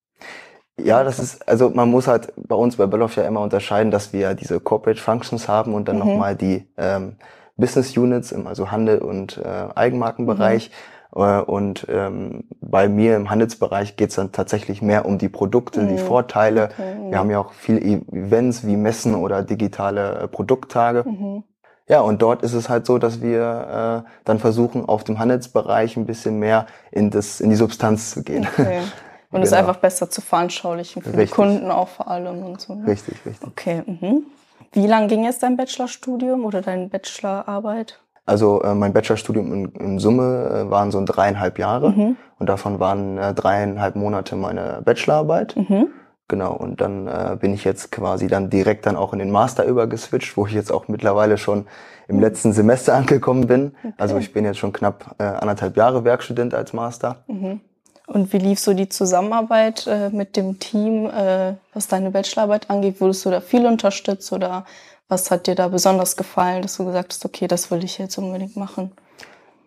Ja, 0.81 1.03
das 1.03 1.19
ist, 1.19 1.49
also 1.49 1.71
man 1.71 1.91
muss 1.91 2.07
halt 2.07 2.33
bei 2.37 2.55
uns 2.55 2.77
bei 2.77 2.87
Belloff 2.87 3.17
ja 3.17 3.25
immer 3.25 3.41
unterscheiden, 3.41 3.91
dass 3.91 4.13
wir 4.13 4.35
diese 4.35 4.61
Corporate 4.61 5.01
Functions 5.01 5.49
haben 5.49 5.75
und 5.75 5.89
dann 5.89 5.97
mhm. 5.97 6.07
nochmal 6.07 6.37
die 6.37 6.69
ähm, 6.77 7.17
Business 7.57 7.97
Units, 7.97 8.33
also 8.33 8.71
Handel 8.71 8.99
und 8.99 9.39
äh, 9.39 9.69
Eigenmarkenbereich. 9.75 10.71
Mhm. 10.71 10.98
Äh, 11.15 11.41
und 11.41 11.87
ähm, 11.89 12.45
bei 12.61 12.89
mir 12.89 13.17
im 13.17 13.31
Handelsbereich 13.31 13.97
geht 13.97 14.11
es 14.11 14.17
dann 14.17 14.33
tatsächlich 14.33 14.83
mehr 14.83 15.07
um 15.07 15.19
die 15.19 15.29
Produkte, 15.29 15.83
mhm. 15.83 15.89
die 15.89 15.99
Vorteile. 15.99 16.71
Okay. 16.73 17.11
Wir 17.11 17.19
haben 17.19 17.31
ja 17.31 17.39
auch 17.39 17.53
viele 17.53 17.81
Events 17.81 18.67
wie 18.67 18.77
Messen 18.77 19.15
oder 19.15 19.43
digitale 19.43 20.21
äh, 20.21 20.29
Produkttage. 20.29 21.05
Mhm. 21.09 21.45
Ja, 21.89 22.01
und 22.01 22.21
dort 22.21 22.43
ist 22.43 22.53
es 22.53 22.69
halt 22.69 22.85
so, 22.85 22.99
dass 22.99 23.23
wir 23.23 24.05
äh, 24.07 24.11
dann 24.25 24.39
versuchen, 24.39 24.87
auf 24.87 25.05
dem 25.05 25.19
Handelsbereich 25.19 25.97
ein 25.97 26.05
bisschen 26.05 26.39
mehr 26.39 26.67
in, 26.91 27.11
das, 27.11 27.41
in 27.41 27.49
die 27.49 27.57
Substanz 27.57 28.11
zu 28.11 28.23
gehen. 28.23 28.47
Okay. 28.47 28.81
Und 29.31 29.43
es 29.43 29.51
genau. 29.51 29.61
einfach 29.61 29.77
besser 29.77 30.09
zu 30.09 30.23
veranschaulichen 30.23 31.03
für 31.03 31.11
richtig. 31.11 31.29
die 31.29 31.35
Kunden 31.35 31.71
auch 31.71 31.89
vor 31.89 32.09
allem 32.09 32.43
und 32.47 32.63
so. 32.63 32.75
Ne? 32.75 32.87
Richtig, 32.87 33.27
richtig. 33.27 33.47
Okay. 33.47 33.83
Mhm. 33.85 34.25
Wie 34.73 34.87
lang 34.87 35.09
ging 35.09 35.25
jetzt 35.25 35.43
dein 35.43 35.57
Bachelorstudium 35.57 36.47
oder 36.47 36.63
deine 36.63 36.89
Bachelorarbeit? 36.89 38.01
Also 38.29 38.63
äh, 38.63 38.75
mein 38.75 38.93
Bachelorstudium 38.93 39.53
in, 39.53 39.65
in 39.73 39.99
Summe 39.99 40.67
äh, 40.67 40.71
waren 40.71 40.91
so 40.91 41.03
dreieinhalb 41.05 41.59
Jahre 41.59 41.91
mhm. 41.91 42.17
und 42.39 42.49
davon 42.49 42.79
waren 42.79 43.17
äh, 43.17 43.33
dreieinhalb 43.33 43.97
Monate 43.97 44.37
meine 44.37 44.83
Bachelorarbeit. 44.85 45.57
Mhm. 45.57 45.89
Genau, 46.29 46.53
und 46.53 46.83
dann 46.83 47.07
äh, 47.07 47.37
bin 47.41 47.55
ich 47.55 47.65
jetzt 47.65 47.91
quasi 47.91 48.27
dann 48.27 48.51
direkt 48.51 48.85
dann 48.85 48.97
auch 48.97 49.15
in 49.15 49.19
den 49.19 49.31
Master 49.31 49.65
übergeswitcht, 49.65 50.37
wo 50.37 50.47
ich 50.47 50.53
jetzt 50.53 50.71
auch 50.71 50.87
mittlerweile 50.89 51.39
schon 51.39 51.67
im 52.07 52.17
mhm. 52.17 52.23
letzten 52.23 52.53
Semester 52.53 52.95
angekommen 52.97 53.47
bin. 53.47 53.73
Okay. 53.79 53.95
Also 53.97 54.19
ich 54.19 54.35
bin 54.35 54.45
jetzt 54.45 54.59
schon 54.59 54.75
knapp 54.75 55.17
äh, 55.19 55.23
anderthalb 55.23 55.79
Jahre 55.79 56.05
Werkstudent 56.05 56.55
als 56.55 56.75
Master. 56.75 57.25
Mhm. 57.29 57.61
Und 58.07 58.33
wie 58.33 58.39
lief 58.39 58.59
so 58.59 58.75
die 58.75 58.89
Zusammenarbeit 58.91 59.87
äh, 59.87 60.11
mit 60.11 60.37
dem 60.37 60.59
Team, 60.59 61.07
äh, 61.07 61.55
was 61.73 61.89
deine 61.89 62.11
Bachelorarbeit 62.11 62.69
angeht? 62.69 63.01
Wurdest 63.01 63.25
du 63.25 63.31
da 63.31 63.41
viel 63.41 63.67
unterstützt 63.67 64.33
oder 64.33 64.65
was 65.09 65.31
hat 65.31 65.47
dir 65.47 65.55
da 65.55 65.69
besonders 65.69 66.17
gefallen, 66.17 66.63
dass 66.63 66.77
du 66.77 66.85
gesagt 66.85 67.13
hast, 67.13 67.25
okay, 67.25 67.49
das 67.49 67.71
will 67.71 67.83
ich 67.83 67.99
jetzt 67.99 68.19
unbedingt 68.19 68.57
machen? 68.57 68.93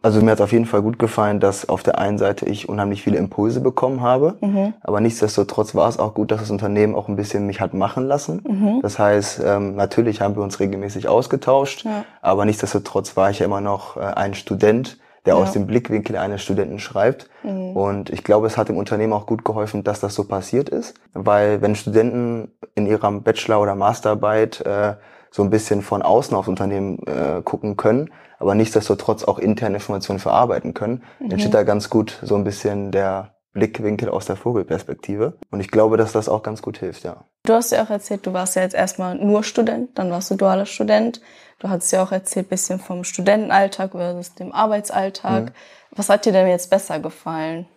Also 0.04 0.20
mir 0.22 0.32
hat 0.32 0.42
auf 0.42 0.52
jeden 0.52 0.66
Fall 0.66 0.82
gut 0.82 0.98
gefallen, 0.98 1.40
dass 1.40 1.70
auf 1.70 1.84
der 1.84 2.00
einen 2.00 2.18
Seite 2.18 2.46
ich 2.46 2.68
unheimlich 2.68 3.04
viele 3.04 3.18
Impulse 3.18 3.62
bekommen 3.62 4.02
habe, 4.02 4.36
mhm. 4.42 4.74
aber 4.82 5.00
nichtsdestotrotz 5.00 5.76
war 5.76 5.88
es 5.90 6.00
auch 6.00 6.16
gut, 6.16 6.32
dass 6.32 6.40
das 6.40 6.50
Unternehmen 6.50 6.96
auch 6.96 7.08
ein 7.08 7.16
bisschen 7.16 7.46
mich 7.46 7.62
hat 7.62 7.76
machen 7.76 8.08
lassen. 8.08 8.42
Mhm. 8.48 8.80
Das 8.82 8.98
heißt, 8.98 9.42
ähm, 9.46 9.76
natürlich 9.76 10.22
haben 10.22 10.36
wir 10.36 10.42
uns 10.42 10.60
regelmäßig 10.60 11.08
ausgetauscht, 11.08 11.86
ja. 11.86 12.04
aber 12.24 12.46
nichtsdestotrotz 12.46 13.16
war 13.16 13.30
ich 13.30 13.40
ja 13.40 13.46
immer 13.46 13.62
noch 13.62 13.96
äh, 13.96 14.00
ein 14.00 14.34
Student, 14.34 14.98
der 15.28 15.36
ja. 15.36 15.40
aus 15.40 15.52
dem 15.52 15.68
Blickwinkel 15.68 16.18
eines 16.18 16.42
Studenten 16.42 16.80
schreibt. 16.80 17.30
Mhm. 17.44 17.78
Und 17.78 18.10
ich 18.10 18.24
glaube, 18.24 18.48
es 18.48 18.58
hat 18.58 18.70
dem 18.70 18.78
Unternehmen 18.78 19.14
auch 19.14 19.28
gut 19.28 19.46
geholfen, 19.46 19.84
dass 19.84 20.00
das 20.00 20.16
so 20.16 20.24
passiert 20.24 20.70
ist, 20.70 20.96
weil 21.14 21.62
wenn 21.62 21.76
Studenten 21.76 22.52
in 22.74 22.88
ihrer 22.88 23.12
Bachelor- 23.12 23.62
oder 23.62 23.76
Masterarbeit 23.76 24.62
äh, 24.62 24.96
so 25.32 25.44
ein 25.44 25.50
bisschen 25.50 25.82
von 25.82 26.02
außen 26.02 26.36
aufs 26.36 26.50
Unternehmen 26.50 27.00
äh, 27.08 27.42
gucken 27.44 27.78
können, 27.78 28.12
aber 28.38 28.54
nichtsdestotrotz 28.54 29.24
auch 29.24 29.40
interne 29.40 29.76
Informationen 29.76 30.20
verarbeiten 30.20 30.74
können, 30.74 31.04
mhm. 31.20 31.32
entsteht 31.32 31.54
da 31.54 31.64
ganz 31.64 31.90
gut 31.90 32.20
so 32.22 32.36
ein 32.36 32.44
bisschen 32.44 32.92
der 32.92 33.36
Blickwinkel 33.54 34.10
aus 34.10 34.26
der 34.26 34.36
Vogelperspektive. 34.36 35.38
Und 35.50 35.60
ich 35.60 35.72
glaube, 35.72 35.98
dass 35.98 36.12
das 36.12 36.30
auch 36.30 36.44
ganz 36.44 36.62
gut 36.62 36.78
hilft, 36.78 37.04
ja. 37.04 37.26
Du 37.44 37.54
hast 37.54 37.72
ja 37.72 37.84
auch 37.84 37.90
erzählt, 37.90 38.26
du 38.26 38.34
warst 38.34 38.56
ja 38.56 38.62
jetzt 38.62 38.76
erstmal 38.76 39.16
nur 39.16 39.44
Student, 39.44 39.98
dann 39.98 40.12
warst 40.12 40.32
du 40.32 40.36
dualer 40.36 40.66
Student. 40.66 41.22
Du 41.60 41.70
hast 41.70 41.92
ja 41.92 42.04
auch 42.04 42.12
erzählt, 42.12 42.50
bisschen 42.50 42.80
vom 42.80 43.04
Studentenalltag 43.04 43.92
versus 43.92 44.36
dem 44.36 44.52
Arbeitsalltag. 44.54 45.46
Mhm. 45.46 45.52
Was 45.92 46.10
hat 46.10 46.26
dir 46.26 46.32
denn 46.32 46.48
jetzt 46.48 46.70
besser 46.70 47.00
gefallen? 47.00 47.68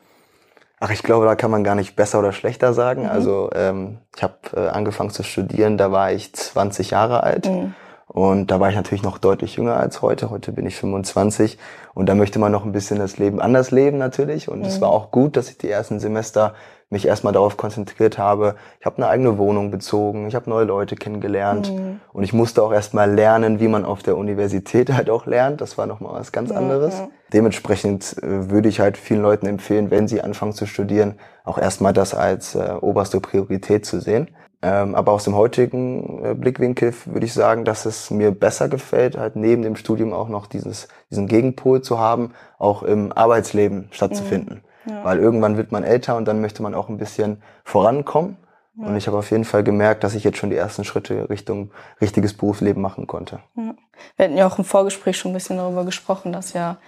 Ach, 0.81 0.91
ich 0.91 1.03
glaube, 1.03 1.25
da 1.27 1.35
kann 1.35 1.51
man 1.51 1.65
gar 1.65 1.75
nicht 1.75 1.97
besser 1.97 2.19
oder 2.19 2.33
schlechter 2.33 2.75
sagen. 2.75 3.05
Mhm. 3.05 3.11
Also 3.11 3.51
ähm, 3.55 3.99
ich 4.17 4.23
habe 4.23 4.35
äh, 4.55 4.69
angefangen 4.69 5.11
zu 5.11 5.23
studieren, 5.23 5.79
da 5.79 5.93
war 5.93 6.13
ich 6.13 6.33
20 6.33 6.91
Jahre 6.91 7.23
alt. 7.23 7.49
Mhm. 7.49 7.75
Und 8.07 8.51
da 8.51 8.61
war 8.61 8.69
ich 8.69 8.77
natürlich 8.77 9.03
noch 9.03 9.19
deutlich 9.19 9.57
jünger 9.57 9.77
als 9.77 10.03
heute. 10.03 10.31
Heute 10.31 10.53
bin 10.53 10.67
ich 10.67 10.77
25 10.77 11.59
und 11.95 12.07
da 12.07 12.15
möchte 12.15 12.39
man 12.39 12.53
noch 12.53 12.65
ein 12.65 12.73
bisschen 12.73 12.99
das 12.99 13.19
Leben 13.19 13.41
anders 13.41 13.71
leben 13.71 13.99
natürlich. 13.99 14.49
Und 14.49 14.65
es 14.65 14.77
mhm. 14.77 14.83
war 14.83 14.91
auch 14.91 15.11
gut, 15.11 15.37
dass 15.37 15.49
ich 15.49 15.59
die 15.59 15.71
ersten 15.71 15.99
Semester 15.99 16.55
mich 16.95 17.07
erstmal 17.07 17.33
darauf 17.33 17.57
konzentriert 17.57 18.17
habe. 18.19 18.55
Ich 18.81 18.87
habe 18.87 18.97
eine 18.97 19.09
eigene 19.09 19.37
Wohnung 19.37 19.71
bezogen, 19.71 20.29
ich 20.29 20.35
habe 20.35 20.49
neue 20.49 20.65
Leute 20.65 20.95
kennengelernt 20.95 21.71
mhm. 21.71 22.01
und 22.13 22.23
ich 22.23 22.33
musste 22.33 22.63
auch 22.63 22.73
erstmal 22.73 23.13
lernen, 23.13 23.61
wie 23.61 23.69
man 23.69 23.85
auf 23.85 24.03
der 24.03 24.17
Universität 24.17 24.93
halt 24.93 25.11
auch 25.11 25.27
lernt. 25.27 25.61
Das 25.61 25.77
war 25.77 25.87
nochmal 25.87 26.15
was 26.15 26.33
ganz 26.33 26.51
anderes. 26.51 26.95
Ja. 26.99 27.09
Dementsprechend 27.33 28.17
äh, 28.23 28.51
würde 28.51 28.69
ich 28.69 28.81
halt 28.81 28.97
vielen 28.97 29.23
Leuten 29.23 29.47
empfehlen, 29.47 29.91
wenn 29.91 30.09
sie 30.09 30.23
anfangen 30.23 30.53
zu 30.53 30.67
studieren, 30.67 31.17
auch 31.45 31.59
erstmal 31.59 31.93
das 31.93 32.15
als 32.15 32.55
äh, 32.55 32.75
oberste 32.81 33.21
Priorität 33.21 33.85
zu 33.85 34.01
sehen. 34.01 34.29
Ähm, 34.63 34.95
aber 34.95 35.13
aus 35.13 35.25
dem 35.25 35.35
heutigen 35.35 36.25
äh, 36.25 36.35
Blickwinkel 36.35 36.95
würde 37.07 37.27
ich 37.27 37.35
sagen, 37.35 37.65
dass 37.65 37.85
es 37.85 38.11
mir 38.11 38.31
besser 38.31 38.69
gefällt, 38.69 39.19
halt 39.19 39.37
neben 39.37 39.63
dem 39.63 39.77
Studium 39.77 40.15
auch 40.15 40.29
noch 40.29 40.47
dieses, 40.47 40.89
diesen 41.11 41.27
Gegenpol 41.27 41.83
zu 41.83 41.99
haben, 41.99 42.31
auch 42.59 42.83
im 42.83 43.13
Arbeitsleben 43.13 43.89
stattzufinden. 43.91 44.63
Mhm. 44.65 44.74
Ja. 44.87 45.05
Weil 45.05 45.19
irgendwann 45.19 45.57
wird 45.57 45.73
man 45.73 45.85
älter 45.85 46.17
und 46.17 46.27
dann 46.27 46.41
möchte 46.41 46.63
man 46.63 46.75
auch 46.75 46.89
ein 46.89 46.99
bisschen 46.99 47.43
vorankommen. 47.65 48.37
Ja. 48.77 48.87
Und 48.87 48.97
ich 48.97 49.07
habe 49.07 49.19
auf 49.19 49.31
jeden 49.31 49.45
Fall 49.45 49.63
gemerkt, 49.63 50.05
dass 50.05 50.15
ich 50.15 50.25
jetzt 50.25 50.39
schon 50.39 50.51
die 50.51 50.57
ersten 50.57 50.85
Schritte 50.85 51.29
Richtung 51.31 51.71
richtiges 52.01 52.35
Berufsleben 52.35 52.83
machen 52.83 53.07
konnte. 53.07 53.41
Ja. 53.57 53.75
Wir 54.17 54.25
hatten 54.25 54.37
ja 54.37 54.47
auch 54.47 54.59
im 54.59 54.65
Vorgespräch 54.65 55.17
schon 55.17 55.31
ein 55.31 55.35
bisschen 55.35 55.57
darüber 55.57 55.85
gesprochen, 55.85 56.33
dass 56.33 56.53
ja, 56.53 56.79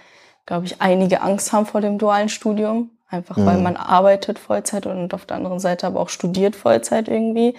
glaube 0.45 0.65
ich, 0.65 0.81
einige 0.81 1.21
Angst 1.21 1.53
haben 1.53 1.65
vor 1.65 1.81
dem 1.81 1.97
dualen 1.97 2.29
Studium. 2.29 2.91
Einfach 3.09 3.37
weil 3.37 3.57
mhm. 3.57 3.63
man 3.63 3.77
arbeitet 3.77 4.37
Vollzeit 4.37 4.85
und 4.85 5.13
auf 5.13 5.25
der 5.25 5.37
anderen 5.37 5.59
Seite 5.59 5.87
aber 5.87 6.01
auch 6.01 6.09
studiert 6.09 6.57
Vollzeit 6.57 7.07
irgendwie. 7.07 7.55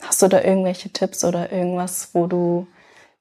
Hast 0.00 0.22
du 0.22 0.28
da 0.28 0.40
irgendwelche 0.40 0.90
Tipps 0.90 1.24
oder 1.24 1.50
irgendwas, 1.50 2.10
wo 2.12 2.28
du 2.28 2.68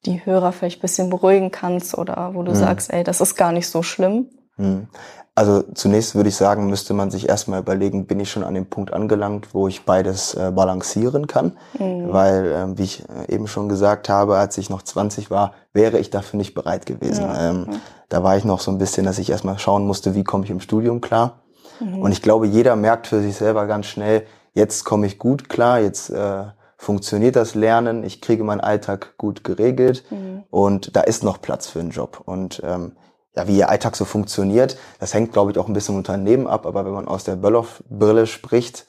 die 0.05 0.23
Hörer 0.23 0.51
vielleicht 0.51 0.77
ein 0.77 0.81
bisschen 0.81 1.09
beruhigen 1.09 1.49
kannst 1.49 1.97
oder 1.97 2.35
wo 2.35 2.43
du 2.43 2.51
mhm. 2.51 2.55
sagst, 2.55 2.93
ey, 2.93 3.03
das 3.03 3.19
ist 3.19 3.35
gar 3.35 3.51
nicht 3.51 3.67
so 3.67 3.81
schlimm? 3.81 4.27
Mhm. 4.57 4.87
Also 5.33 5.63
zunächst 5.73 6.13
würde 6.13 6.29
ich 6.29 6.35
sagen, 6.35 6.67
müsste 6.67 6.93
man 6.93 7.09
sich 7.09 7.29
erstmal 7.29 7.61
überlegen, 7.61 8.05
bin 8.05 8.19
ich 8.19 8.29
schon 8.29 8.43
an 8.43 8.53
dem 8.53 8.65
Punkt 8.65 8.91
angelangt, 8.91 9.53
wo 9.53 9.67
ich 9.67 9.85
beides 9.85 10.33
äh, 10.33 10.51
balancieren 10.51 11.25
kann. 11.25 11.57
Mhm. 11.79 12.11
Weil, 12.11 12.45
äh, 12.51 12.77
wie 12.77 12.83
ich 12.83 13.03
äh, 13.09 13.33
eben 13.33 13.47
schon 13.47 13.69
gesagt 13.69 14.09
habe, 14.09 14.37
als 14.37 14.57
ich 14.57 14.69
noch 14.69 14.81
20 14.81 15.31
war, 15.31 15.53
wäre 15.73 15.99
ich 15.99 16.09
dafür 16.09 16.37
nicht 16.37 16.53
bereit 16.53 16.85
gewesen. 16.85 17.23
Ja. 17.23 17.49
Ähm, 17.49 17.67
da 18.09 18.23
war 18.23 18.35
ich 18.35 18.43
noch 18.43 18.59
so 18.59 18.71
ein 18.71 18.77
bisschen, 18.77 19.05
dass 19.05 19.19
ich 19.19 19.29
erstmal 19.29 19.57
schauen 19.57 19.87
musste, 19.87 20.15
wie 20.15 20.25
komme 20.25 20.43
ich 20.43 20.51
im 20.51 20.59
Studium 20.59 20.99
klar. 20.99 21.39
Mhm. 21.79 22.01
Und 22.01 22.11
ich 22.11 22.21
glaube, 22.21 22.45
jeder 22.45 22.75
merkt 22.75 23.07
für 23.07 23.21
sich 23.21 23.35
selber 23.35 23.67
ganz 23.67 23.85
schnell, 23.85 24.25
jetzt 24.53 24.83
komme 24.83 25.07
ich 25.07 25.17
gut 25.17 25.47
klar, 25.47 25.79
jetzt 25.79 26.09
äh, 26.09 26.43
funktioniert 26.77 27.35
das 27.35 27.55
Lernen, 27.55 28.03
ich 28.03 28.21
kriege 28.21 28.43
meinen 28.43 28.61
Alltag 28.61 29.13
gut 29.17 29.43
geregelt 29.43 30.03
mhm. 30.09 30.43
und 30.49 30.95
da 30.95 31.01
ist 31.01 31.23
noch 31.23 31.41
Platz 31.41 31.67
für 31.67 31.79
einen 31.79 31.91
Job. 31.91 32.21
Und 32.25 32.61
ähm, 32.65 32.93
ja, 33.35 33.47
wie 33.47 33.57
ihr 33.57 33.69
Alltag 33.69 33.95
so 33.95 34.05
funktioniert, 34.05 34.77
das 34.99 35.13
hängt, 35.13 35.31
glaube 35.31 35.51
ich, 35.51 35.57
auch 35.57 35.67
ein 35.67 35.73
bisschen 35.73 35.95
Unternehmen 35.95 36.47
ab. 36.47 36.65
Aber 36.65 36.85
wenn 36.85 36.93
man 36.93 37.07
aus 37.07 37.23
der 37.23 37.35
Böllhoff-Brille 37.35 38.27
spricht, 38.27 38.85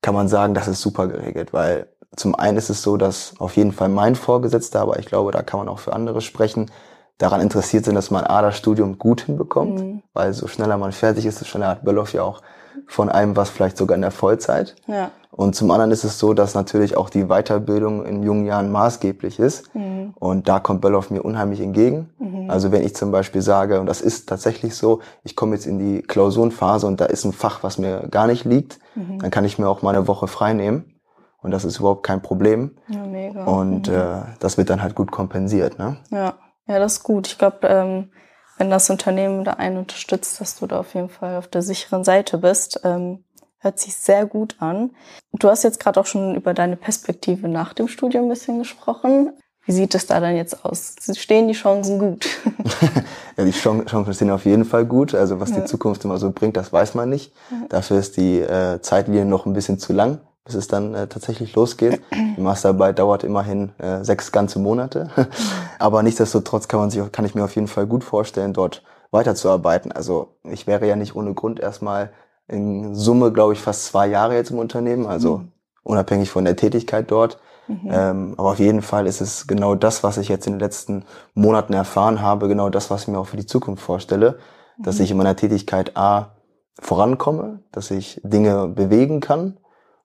kann 0.00 0.14
man 0.14 0.28
sagen, 0.28 0.54
das 0.54 0.68
ist 0.68 0.80
super 0.80 1.06
geregelt, 1.06 1.52
weil 1.52 1.88
zum 2.16 2.34
einen 2.34 2.56
ist 2.56 2.70
es 2.70 2.82
so, 2.82 2.96
dass 2.96 3.34
auf 3.38 3.56
jeden 3.56 3.72
Fall 3.72 3.88
mein 3.88 4.14
Vorgesetzter, 4.14 4.80
aber 4.80 4.98
ich 4.98 5.06
glaube, 5.06 5.32
da 5.32 5.42
kann 5.42 5.58
man 5.58 5.68
auch 5.68 5.78
für 5.78 5.92
andere 5.92 6.20
sprechen, 6.20 6.70
daran 7.18 7.40
interessiert 7.40 7.84
sind, 7.84 7.94
dass 7.94 8.10
man 8.10 8.24
A, 8.24 8.42
das 8.42 8.56
Studium 8.56 8.98
gut 8.98 9.22
hinbekommt, 9.22 9.80
mhm. 9.80 10.02
weil 10.12 10.32
so 10.32 10.46
schneller 10.46 10.78
man 10.78 10.92
fertig 10.92 11.26
ist, 11.26 11.38
so 11.38 11.44
schneller 11.44 11.68
hat 11.68 11.84
Böllhoff 11.84 12.12
ja 12.12 12.22
auch 12.22 12.42
von 12.86 13.08
einem 13.08 13.36
was 13.36 13.50
vielleicht 13.50 13.76
sogar 13.76 13.94
in 13.94 14.02
der 14.02 14.10
Vollzeit. 14.10 14.74
Ja. 14.86 15.10
Und 15.36 15.56
zum 15.56 15.72
anderen 15.72 15.90
ist 15.90 16.04
es 16.04 16.20
so, 16.20 16.32
dass 16.32 16.54
natürlich 16.54 16.96
auch 16.96 17.10
die 17.10 17.24
Weiterbildung 17.24 18.06
in 18.06 18.22
jungen 18.22 18.46
Jahren 18.46 18.70
maßgeblich 18.70 19.40
ist. 19.40 19.74
Mhm. 19.74 20.14
Und 20.14 20.48
da 20.48 20.60
kommt 20.60 20.80
Böllhoff 20.80 21.10
mir 21.10 21.22
unheimlich 21.22 21.60
entgegen. 21.60 22.10
Mhm. 22.20 22.48
Also 22.48 22.70
wenn 22.70 22.84
ich 22.84 22.94
zum 22.94 23.10
Beispiel 23.10 23.42
sage, 23.42 23.80
und 23.80 23.86
das 23.86 24.00
ist 24.00 24.28
tatsächlich 24.28 24.76
so, 24.76 25.00
ich 25.24 25.34
komme 25.34 25.56
jetzt 25.56 25.66
in 25.66 25.80
die 25.80 26.02
Klausurenphase 26.02 26.86
und 26.86 27.00
da 27.00 27.06
ist 27.06 27.24
ein 27.24 27.32
Fach, 27.32 27.64
was 27.64 27.78
mir 27.78 28.06
gar 28.10 28.28
nicht 28.28 28.44
liegt, 28.44 28.78
mhm. 28.94 29.18
dann 29.18 29.32
kann 29.32 29.44
ich 29.44 29.58
mir 29.58 29.68
auch 29.68 29.82
mal 29.82 29.96
eine 29.96 30.06
Woche 30.06 30.28
frei 30.28 30.52
nehmen. 30.52 30.94
Und 31.42 31.50
das 31.50 31.64
ist 31.64 31.80
überhaupt 31.80 32.04
kein 32.04 32.22
Problem. 32.22 32.76
Ja, 32.86 33.04
mega. 33.04 33.44
Und 33.44 33.88
mhm. 33.88 33.94
äh, 33.94 34.22
das 34.38 34.56
wird 34.56 34.70
dann 34.70 34.82
halt 34.82 34.94
gut 34.94 35.10
kompensiert. 35.10 35.80
Ne? 35.80 35.96
Ja. 36.10 36.34
ja, 36.68 36.78
das 36.78 36.98
ist 36.98 37.02
gut. 37.02 37.26
Ich 37.26 37.38
glaube, 37.38 37.66
ähm, 37.66 38.10
wenn 38.56 38.70
das 38.70 38.88
Unternehmen 38.88 39.42
da 39.42 39.54
einen 39.54 39.78
unterstützt, 39.78 40.40
dass 40.40 40.56
du 40.56 40.68
da 40.68 40.78
auf 40.78 40.94
jeden 40.94 41.08
Fall 41.08 41.36
auf 41.36 41.48
der 41.48 41.62
sicheren 41.62 42.04
Seite 42.04 42.38
bist. 42.38 42.80
Ähm, 42.84 43.24
hört 43.64 43.78
sich 43.78 43.96
sehr 43.96 44.26
gut 44.26 44.56
an. 44.60 44.90
Du 45.32 45.48
hast 45.48 45.64
jetzt 45.64 45.80
gerade 45.80 45.98
auch 45.98 46.06
schon 46.06 46.36
über 46.36 46.54
deine 46.54 46.76
Perspektive 46.76 47.48
nach 47.48 47.72
dem 47.72 47.88
Studium 47.88 48.26
ein 48.26 48.28
bisschen 48.28 48.58
gesprochen. 48.58 49.32
Wie 49.66 49.72
sieht 49.72 49.94
es 49.94 50.06
da 50.06 50.20
dann 50.20 50.36
jetzt 50.36 50.64
aus? 50.64 50.94
Stehen 51.16 51.48
die 51.48 51.54
Chancen 51.54 51.98
gut? 51.98 52.26
ja, 53.36 53.44
die 53.44 53.50
Chancen 53.50 54.12
stehen 54.12 54.30
auf 54.30 54.44
jeden 54.44 54.66
Fall 54.66 54.84
gut. 54.84 55.14
Also 55.14 55.40
was 55.40 55.50
ja. 55.50 55.60
die 55.60 55.64
Zukunft 55.64 56.04
immer 56.04 56.18
so 56.18 56.30
bringt, 56.30 56.56
das 56.56 56.72
weiß 56.72 56.94
man 56.94 57.08
nicht. 57.08 57.32
Ja. 57.50 57.66
Dafür 57.70 57.98
ist 57.98 58.18
die 58.18 58.40
äh, 58.40 58.80
Zeitlinie 58.82 59.24
noch 59.24 59.46
ein 59.46 59.54
bisschen 59.54 59.78
zu 59.78 59.94
lang, 59.94 60.20
bis 60.44 60.54
es 60.54 60.68
dann 60.68 60.94
äh, 60.94 61.06
tatsächlich 61.06 61.54
losgeht. 61.54 62.02
Die 62.36 62.40
Masterarbeit 62.42 62.98
dauert 62.98 63.24
immerhin 63.24 63.72
äh, 63.78 64.04
sechs 64.04 64.32
ganze 64.32 64.58
Monate. 64.58 65.08
Aber 65.78 66.02
nichtsdestotrotz 66.02 66.68
kann 66.68 66.80
man 66.80 66.90
sich, 66.90 67.00
kann 67.10 67.24
ich 67.24 67.34
mir 67.34 67.44
auf 67.44 67.54
jeden 67.54 67.68
Fall 67.68 67.86
gut 67.86 68.04
vorstellen, 68.04 68.52
dort 68.52 68.82
weiterzuarbeiten. 69.12 69.92
Also 69.92 70.34
ich 70.42 70.66
wäre 70.66 70.86
ja 70.86 70.96
nicht 70.96 71.16
ohne 71.16 71.32
Grund 71.32 71.58
erstmal 71.58 72.10
in 72.48 72.94
Summe, 72.94 73.32
glaube 73.32 73.54
ich, 73.54 73.60
fast 73.60 73.86
zwei 73.86 74.06
Jahre 74.06 74.34
jetzt 74.34 74.50
im 74.50 74.58
Unternehmen, 74.58 75.06
also 75.06 75.38
mhm. 75.38 75.52
unabhängig 75.82 76.30
von 76.30 76.44
der 76.44 76.56
Tätigkeit 76.56 77.10
dort. 77.10 77.38
Mhm. 77.66 77.88
Ähm, 77.90 78.34
aber 78.36 78.50
auf 78.50 78.58
jeden 78.58 78.82
Fall 78.82 79.06
ist 79.06 79.20
es 79.20 79.46
genau 79.46 79.74
das, 79.74 80.02
was 80.02 80.18
ich 80.18 80.28
jetzt 80.28 80.46
in 80.46 80.54
den 80.54 80.60
letzten 80.60 81.04
Monaten 81.32 81.72
erfahren 81.72 82.20
habe, 82.20 82.48
genau 82.48 82.68
das, 82.68 82.90
was 82.90 83.02
ich 83.02 83.08
mir 83.08 83.18
auch 83.18 83.26
für 83.26 83.38
die 83.38 83.46
Zukunft 83.46 83.82
vorstelle, 83.82 84.38
mhm. 84.76 84.82
dass 84.82 85.00
ich 85.00 85.10
in 85.10 85.16
meiner 85.16 85.36
Tätigkeit 85.36 85.96
A 85.96 86.36
vorankomme, 86.78 87.60
dass 87.72 87.90
ich 87.90 88.20
Dinge 88.24 88.68
bewegen 88.68 89.20
kann 89.20 89.58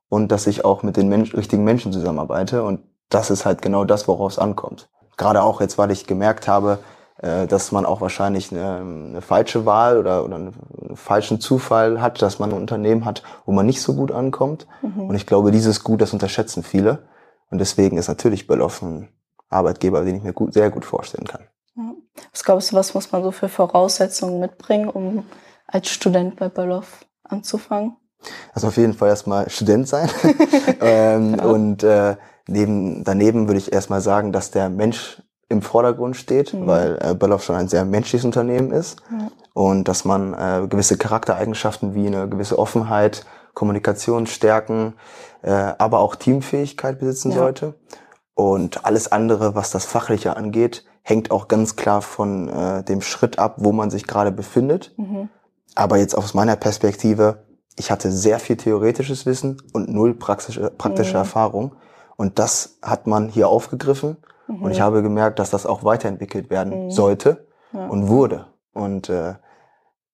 und 0.07 0.31
dass 0.31 0.47
ich 0.47 0.63
auch 0.63 0.83
mit 0.83 0.97
den 0.97 1.09
Mensch 1.09 1.35
richtigen 1.35 1.63
Menschen 1.63 1.91
zusammenarbeite. 1.91 2.63
Und 2.63 2.81
das 3.09 3.29
ist 3.31 3.45
halt 3.45 3.61
genau 3.61 3.85
das, 3.85 4.07
worauf 4.07 4.31
es 4.31 4.39
ankommt. 4.39 4.89
Gerade 5.17 5.41
auch 5.41 5.61
jetzt, 5.61 5.77
weil 5.77 5.91
ich 5.91 6.07
gemerkt 6.07 6.47
habe, 6.47 6.79
dass 7.21 7.71
man 7.71 7.85
auch 7.85 8.01
wahrscheinlich 8.01 8.51
eine, 8.51 8.77
eine 8.77 9.21
falsche 9.21 9.65
Wahl 9.65 9.97
oder, 9.97 10.23
oder 10.23 10.35
einen 10.35 10.53
falschen 10.95 11.39
Zufall 11.39 12.01
hat, 12.01 12.21
dass 12.21 12.39
man 12.39 12.51
ein 12.51 12.57
Unternehmen 12.57 13.05
hat, 13.05 13.23
wo 13.45 13.51
man 13.51 13.65
nicht 13.65 13.81
so 13.81 13.93
gut 13.93 14.11
ankommt. 14.11 14.67
Mhm. 14.81 15.09
Und 15.09 15.15
ich 15.15 15.25
glaube, 15.25 15.51
dieses 15.51 15.83
Gut, 15.83 16.01
das 16.01 16.13
unterschätzen 16.13 16.63
viele. 16.63 17.09
Und 17.49 17.57
deswegen 17.59 17.97
ist 17.97 18.07
natürlich 18.07 18.47
Böllhoff 18.47 18.81
ein 18.81 19.09
Arbeitgeber, 19.49 20.05
den 20.05 20.17
ich 20.17 20.23
mir 20.23 20.33
gut, 20.33 20.53
sehr 20.53 20.69
gut 20.69 20.85
vorstellen 20.85 21.25
kann. 21.25 21.41
Was 22.31 22.43
glaubst 22.43 22.71
du, 22.71 22.75
was 22.75 22.93
muss 22.93 23.11
man 23.11 23.23
so 23.23 23.31
für 23.31 23.49
Voraussetzungen 23.49 24.39
mitbringen, 24.39 24.89
um 24.89 25.25
als 25.67 25.89
Student 25.89 26.35
bei 26.35 26.49
Böllhoff 26.49 27.05
anzufangen? 27.23 27.95
Also 28.53 28.67
auf 28.67 28.77
jeden 28.77 28.93
Fall 28.93 29.09
erstmal 29.09 29.49
Student 29.49 29.87
sein. 29.87 30.09
ähm, 30.81 31.35
ja. 31.35 31.45
Und 31.45 31.83
äh, 31.83 32.17
neben, 32.47 33.03
daneben 33.03 33.47
würde 33.47 33.59
ich 33.59 33.71
erstmal 33.71 34.01
sagen, 34.01 34.31
dass 34.31 34.51
der 34.51 34.69
Mensch 34.69 35.21
im 35.49 35.63
Vordergrund 35.63 36.15
steht, 36.15 36.53
mhm. 36.53 36.67
weil 36.67 36.99
äh, 37.01 37.15
Böllhoff 37.15 37.43
schon 37.43 37.55
ein 37.55 37.67
sehr 37.67 37.83
menschliches 37.83 38.23
Unternehmen 38.23 38.71
ist 38.71 39.01
ja. 39.11 39.29
und 39.53 39.87
dass 39.87 40.05
man 40.05 40.33
äh, 40.33 40.67
gewisse 40.67 40.97
Charaktereigenschaften 40.97 41.95
wie 41.95 42.07
eine 42.07 42.29
gewisse 42.29 42.57
Offenheit, 42.57 43.25
Kommunikationsstärken, 43.55 44.93
äh, 45.41 45.51
aber 45.51 45.99
auch 45.99 46.15
Teamfähigkeit 46.15 46.99
besitzen 46.99 47.31
ja. 47.31 47.37
sollte. 47.37 47.73
Und 48.35 48.85
alles 48.85 49.11
andere, 49.11 49.55
was 49.55 49.71
das 49.71 49.85
Fachliche 49.85 50.37
angeht, 50.37 50.85
hängt 51.01 51.31
auch 51.31 51.47
ganz 51.47 51.75
klar 51.75 52.01
von 52.01 52.47
äh, 52.47 52.83
dem 52.83 53.01
Schritt 53.01 53.39
ab, 53.39 53.55
wo 53.57 53.71
man 53.71 53.89
sich 53.89 54.07
gerade 54.07 54.31
befindet. 54.31 54.93
Mhm. 54.97 55.29
Aber 55.75 55.97
jetzt 55.97 56.15
aus 56.15 56.33
meiner 56.33 56.55
Perspektive, 56.55 57.43
ich 57.75 57.91
hatte 57.91 58.11
sehr 58.11 58.39
viel 58.39 58.55
theoretisches 58.55 59.25
Wissen 59.25 59.61
und 59.73 59.89
null 59.89 60.13
praktische, 60.13 60.69
praktische 60.69 61.13
mhm. 61.13 61.17
Erfahrung. 61.17 61.75
Und 62.15 62.37
das 62.37 62.77
hat 62.81 63.07
man 63.07 63.29
hier 63.29 63.49
aufgegriffen 63.49 64.17
Mhm. 64.49 64.63
Und 64.63 64.71
ich 64.71 64.81
habe 64.81 65.01
gemerkt, 65.01 65.39
dass 65.39 65.51
das 65.51 65.65
auch 65.65 65.83
weiterentwickelt 65.83 66.49
werden 66.49 66.85
mhm. 66.85 66.91
sollte 66.91 67.47
ja. 67.71 67.87
und 67.87 68.07
wurde. 68.07 68.47
Und 68.73 69.09
äh, 69.09 69.35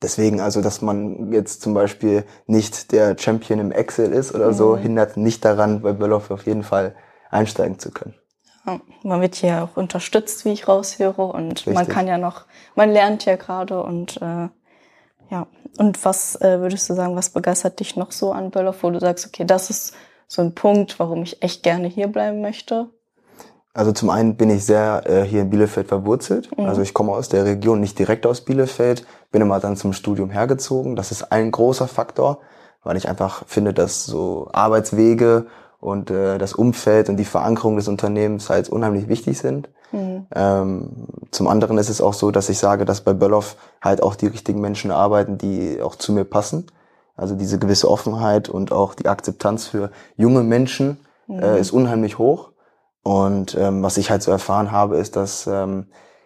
deswegen, 0.01 0.41
also, 0.41 0.61
dass 0.61 0.81
man 0.81 1.31
jetzt 1.31 1.61
zum 1.61 1.73
Beispiel 1.73 2.25
nicht 2.45 2.91
der 2.91 3.17
Champion 3.17 3.59
im 3.59 3.71
Excel 3.71 4.11
ist 4.11 4.35
oder 4.35 4.49
mhm. 4.49 4.53
so, 4.53 4.77
hindert 4.77 5.17
nicht 5.17 5.45
daran, 5.45 5.81
bei 5.81 5.93
Böllhoff 5.93 6.31
auf 6.31 6.45
jeden 6.45 6.63
Fall 6.63 6.95
einsteigen 7.31 7.79
zu 7.79 7.91
können. 7.91 8.13
Ja, 8.65 8.79
man 9.03 9.21
wird 9.21 9.35
hier 9.35 9.63
auch 9.63 9.77
unterstützt, 9.77 10.43
wie 10.45 10.51
ich 10.51 10.67
raushöre, 10.67 11.23
und 11.23 11.51
Richtig. 11.51 11.73
man 11.73 11.87
kann 11.87 12.07
ja 12.07 12.17
noch, 12.17 12.45
man 12.75 12.89
lernt 12.89 13.25
ja 13.25 13.35
gerade 13.35 13.81
und 13.81 14.21
äh, 14.21 14.49
ja. 15.31 15.47
Und 15.77 16.05
was 16.05 16.39
äh, 16.39 16.61
würdest 16.61 16.89
du 16.89 16.93
sagen, 16.93 17.15
was 17.15 17.31
begeistert 17.31 17.79
dich 17.81 17.97
noch 17.97 18.11
so 18.11 18.31
an 18.31 18.49
Böllhoff, 18.49 18.83
wo 18.83 18.89
du 18.91 18.99
sagst, 18.99 19.27
okay, 19.27 19.43
das 19.43 19.69
ist 19.69 19.93
so 20.27 20.41
ein 20.41 20.55
Punkt, 20.55 20.99
warum 20.99 21.23
ich 21.23 21.43
echt 21.43 21.63
gerne 21.63 21.87
hier 21.87 22.07
bleiben 22.07 22.41
möchte? 22.41 22.89
Also 23.75 23.91
zum 23.91 24.09
einen 24.09 24.37
bin 24.37 24.49
ich 24.49 24.65
sehr 24.65 25.03
äh, 25.05 25.23
hier 25.23 25.41
in 25.41 25.49
Bielefeld 25.49 25.89
verwurzelt. 25.89 26.49
Mhm. 26.57 26.65
Also 26.65 26.81
ich 26.81 26.93
komme 26.93 27.11
aus 27.11 27.27
der 27.27 27.43
Region, 27.43 27.81
nicht 27.81 27.99
direkt 27.99 28.25
aus 28.25 28.39
Bielefeld, 28.39 29.05
bin 29.31 29.41
immer 29.41 29.59
dann 29.59 29.75
zum 29.75 29.91
Studium 29.91 30.29
hergezogen. 30.29 30.95
Das 30.95 31.11
ist 31.11 31.33
ein 31.33 31.51
großer 31.51 31.89
Faktor, 31.89 32.39
weil 32.85 32.95
ich 32.95 33.09
einfach 33.09 33.43
finde, 33.47 33.73
dass 33.73 34.05
so 34.05 34.47
Arbeitswege 34.53 35.47
und 35.81 36.09
äh, 36.09 36.37
das 36.37 36.53
Umfeld 36.53 37.09
und 37.09 37.17
die 37.17 37.25
Verankerung 37.25 37.75
des 37.75 37.89
Unternehmens 37.89 38.49
halt 38.49 38.69
unheimlich 38.69 39.09
wichtig 39.09 39.39
sind. 39.39 39.67
Mhm. 39.91 40.25
Ähm, 40.33 40.89
zum 41.31 41.49
anderen 41.49 41.77
ist 41.77 41.89
es 41.89 41.99
auch 41.99 42.13
so, 42.13 42.31
dass 42.31 42.47
ich 42.47 42.57
sage, 42.57 42.85
dass 42.85 43.01
bei 43.01 43.13
Böllhoff 43.13 43.57
halt 43.81 44.01
auch 44.01 44.15
die 44.15 44.27
richtigen 44.27 44.61
Menschen 44.61 44.89
arbeiten, 44.89 45.37
die 45.37 45.81
auch 45.81 45.97
zu 45.97 46.13
mir 46.13 46.23
passen. 46.23 46.67
Also 47.17 47.35
diese 47.35 47.59
gewisse 47.59 47.91
Offenheit 47.91 48.47
und 48.47 48.71
auch 48.71 48.95
die 48.95 49.09
Akzeptanz 49.09 49.67
für 49.67 49.91
junge 50.15 50.43
Menschen 50.43 50.97
mhm. 51.27 51.39
äh, 51.39 51.59
ist 51.59 51.71
unheimlich 51.71 52.17
hoch. 52.17 52.51
Und 53.07 53.53
ähm, 53.53 53.83
was 53.83 53.97
ich 53.97 54.09
halt 54.09 54.23
so 54.23 54.31
erfahren 54.31 54.71
habe, 54.71 54.97
ist, 54.97 55.15
dass 55.15 55.45
ähm, 55.45 55.85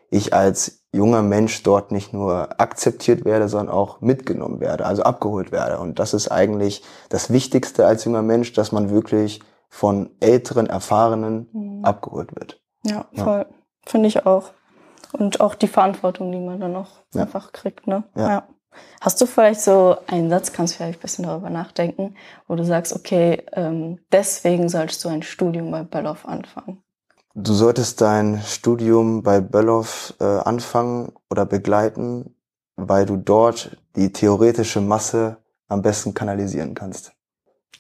ich 0.10 0.34
als 0.34 0.86
junger 0.94 1.22
Mensch 1.22 1.62
dort 1.62 1.92
nicht 1.92 2.14
nur 2.14 2.58
akzeptiert 2.58 3.26
werde, 3.26 3.50
sondern 3.50 3.76
auch 3.76 4.00
mitgenommen 4.00 4.62
werde, 4.62 4.86
also 4.86 5.04
abgeholt 5.04 5.52
werde. 5.52 5.78
Und 5.80 6.00
das 6.00 6.14
ist 6.14 6.32
eigentlich 6.32 6.82
das 7.10 7.32
Wichtigste 7.32 7.86
als 7.86 8.06
junger 8.06 8.22
Mensch, 8.22 8.54
dass 8.54 8.72
man 8.72 8.92
wirklich 8.92 9.42
von 9.68 10.10
älteren, 10.22 10.68
erfahrenen 10.68 11.50
mhm. 11.52 11.84
abgeholt 11.84 12.34
wird. 12.40 12.62
Ja, 12.86 13.06
voll. 13.14 13.46
Ja. 13.50 13.56
Finde 13.86 14.08
ich 14.08 14.26
auch. 14.26 14.52
Und 15.12 15.42
auch 15.42 15.56
die 15.56 15.68
Verantwortung, 15.68 16.32
die 16.32 16.40
man 16.40 16.62
dann 16.62 16.72
noch 16.72 17.02
ja. 17.14 17.24
einfach 17.24 17.52
kriegt, 17.52 17.88
ne? 17.88 18.06
Ja. 18.16 18.30
ja. 18.30 18.48
Hast 19.02 19.22
du 19.22 19.26
vielleicht 19.26 19.62
so 19.62 19.98
einen 20.08 20.30
Satz, 20.30 20.52
kannst 20.52 20.74
du 20.74 20.78
vielleicht 20.78 21.00
ein 21.00 21.02
bisschen 21.02 21.26
darüber 21.26 21.50
nachdenken, 21.50 22.16
wo 22.48 22.56
du 22.56 22.66
sagst, 22.66 22.94
okay, 22.94 23.44
ähm, 23.54 24.00
deswegen 24.12 24.70
solltest 24.70 25.04
du 25.04 25.10
ein 25.10 25.24
Studium 25.24 25.72
bei 25.72 25.84
Böllhoff 25.84 26.26
anfangen? 26.26 26.84
Du 27.36 27.54
solltest 27.54 28.02
dein 28.02 28.42
Studium 28.46 29.24
bei 29.24 29.40
Böllhoff 29.40 30.14
äh, 30.20 30.24
anfangen 30.24 31.14
oder 31.30 31.46
begleiten, 31.46 32.36
weil 32.76 33.06
du 33.06 33.16
dort 33.16 33.78
die 33.96 34.12
theoretische 34.12 34.82
Masse 34.82 35.38
am 35.70 35.82
besten 35.82 36.14
kanalisieren 36.14 36.74
kannst. 36.74 37.14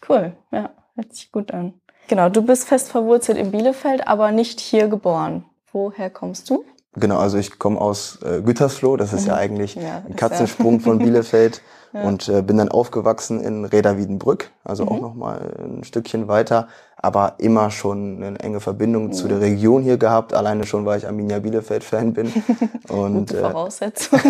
Cool, 0.07 0.33
ja, 0.51 0.69
hört 0.95 1.13
sich 1.13 1.31
gut 1.31 1.51
an. 1.51 1.73
Genau, 2.07 2.29
du 2.29 2.41
bist 2.41 2.67
fest 2.67 2.89
verwurzelt 2.89 3.37
in 3.37 3.51
Bielefeld, 3.51 4.07
aber 4.07 4.31
nicht 4.31 4.59
hier 4.59 4.87
geboren. 4.87 5.45
Woher 5.71 6.09
kommst 6.09 6.49
du? 6.49 6.63
Genau, 6.95 7.17
also 7.19 7.37
ich 7.37 7.59
komme 7.59 7.79
aus 7.79 8.19
äh, 8.23 8.41
Gütersloh, 8.41 8.97
das 8.97 9.13
ist 9.13 9.23
mhm. 9.23 9.27
ja 9.27 9.35
eigentlich 9.35 9.75
ja, 9.75 10.03
ein 10.07 10.15
Katzensprung 10.15 10.75
ja. 10.75 10.79
von 10.79 10.97
Bielefeld 10.99 11.61
ja. 11.93 12.01
und 12.01 12.27
äh, 12.29 12.41
bin 12.41 12.57
dann 12.57 12.69
aufgewachsen 12.69 13.41
in 13.41 13.65
Reda 13.65 13.97
Wiedenbrück, 13.97 14.51
also 14.63 14.85
mhm. 14.85 14.89
auch 14.89 15.01
nochmal 15.01 15.53
ein 15.59 15.83
Stückchen 15.83 16.27
weiter 16.27 16.67
aber 17.01 17.35
immer 17.37 17.71
schon 17.71 18.21
eine 18.21 18.39
enge 18.39 18.59
Verbindung 18.59 19.07
mhm. 19.07 19.13
zu 19.13 19.27
der 19.27 19.39
Region 19.39 19.83
hier 19.83 19.97
gehabt. 19.97 20.33
Alleine 20.33 20.65
schon, 20.65 20.85
weil 20.85 20.97
ich 20.97 21.07
Arminia 21.07 21.39
Bielefeld-Fan 21.39 22.13
bin. 22.13 22.31
Und, 22.89 23.29
Gute 23.29 23.37
äh, 23.37 23.41
Voraussetzung. 23.41 24.19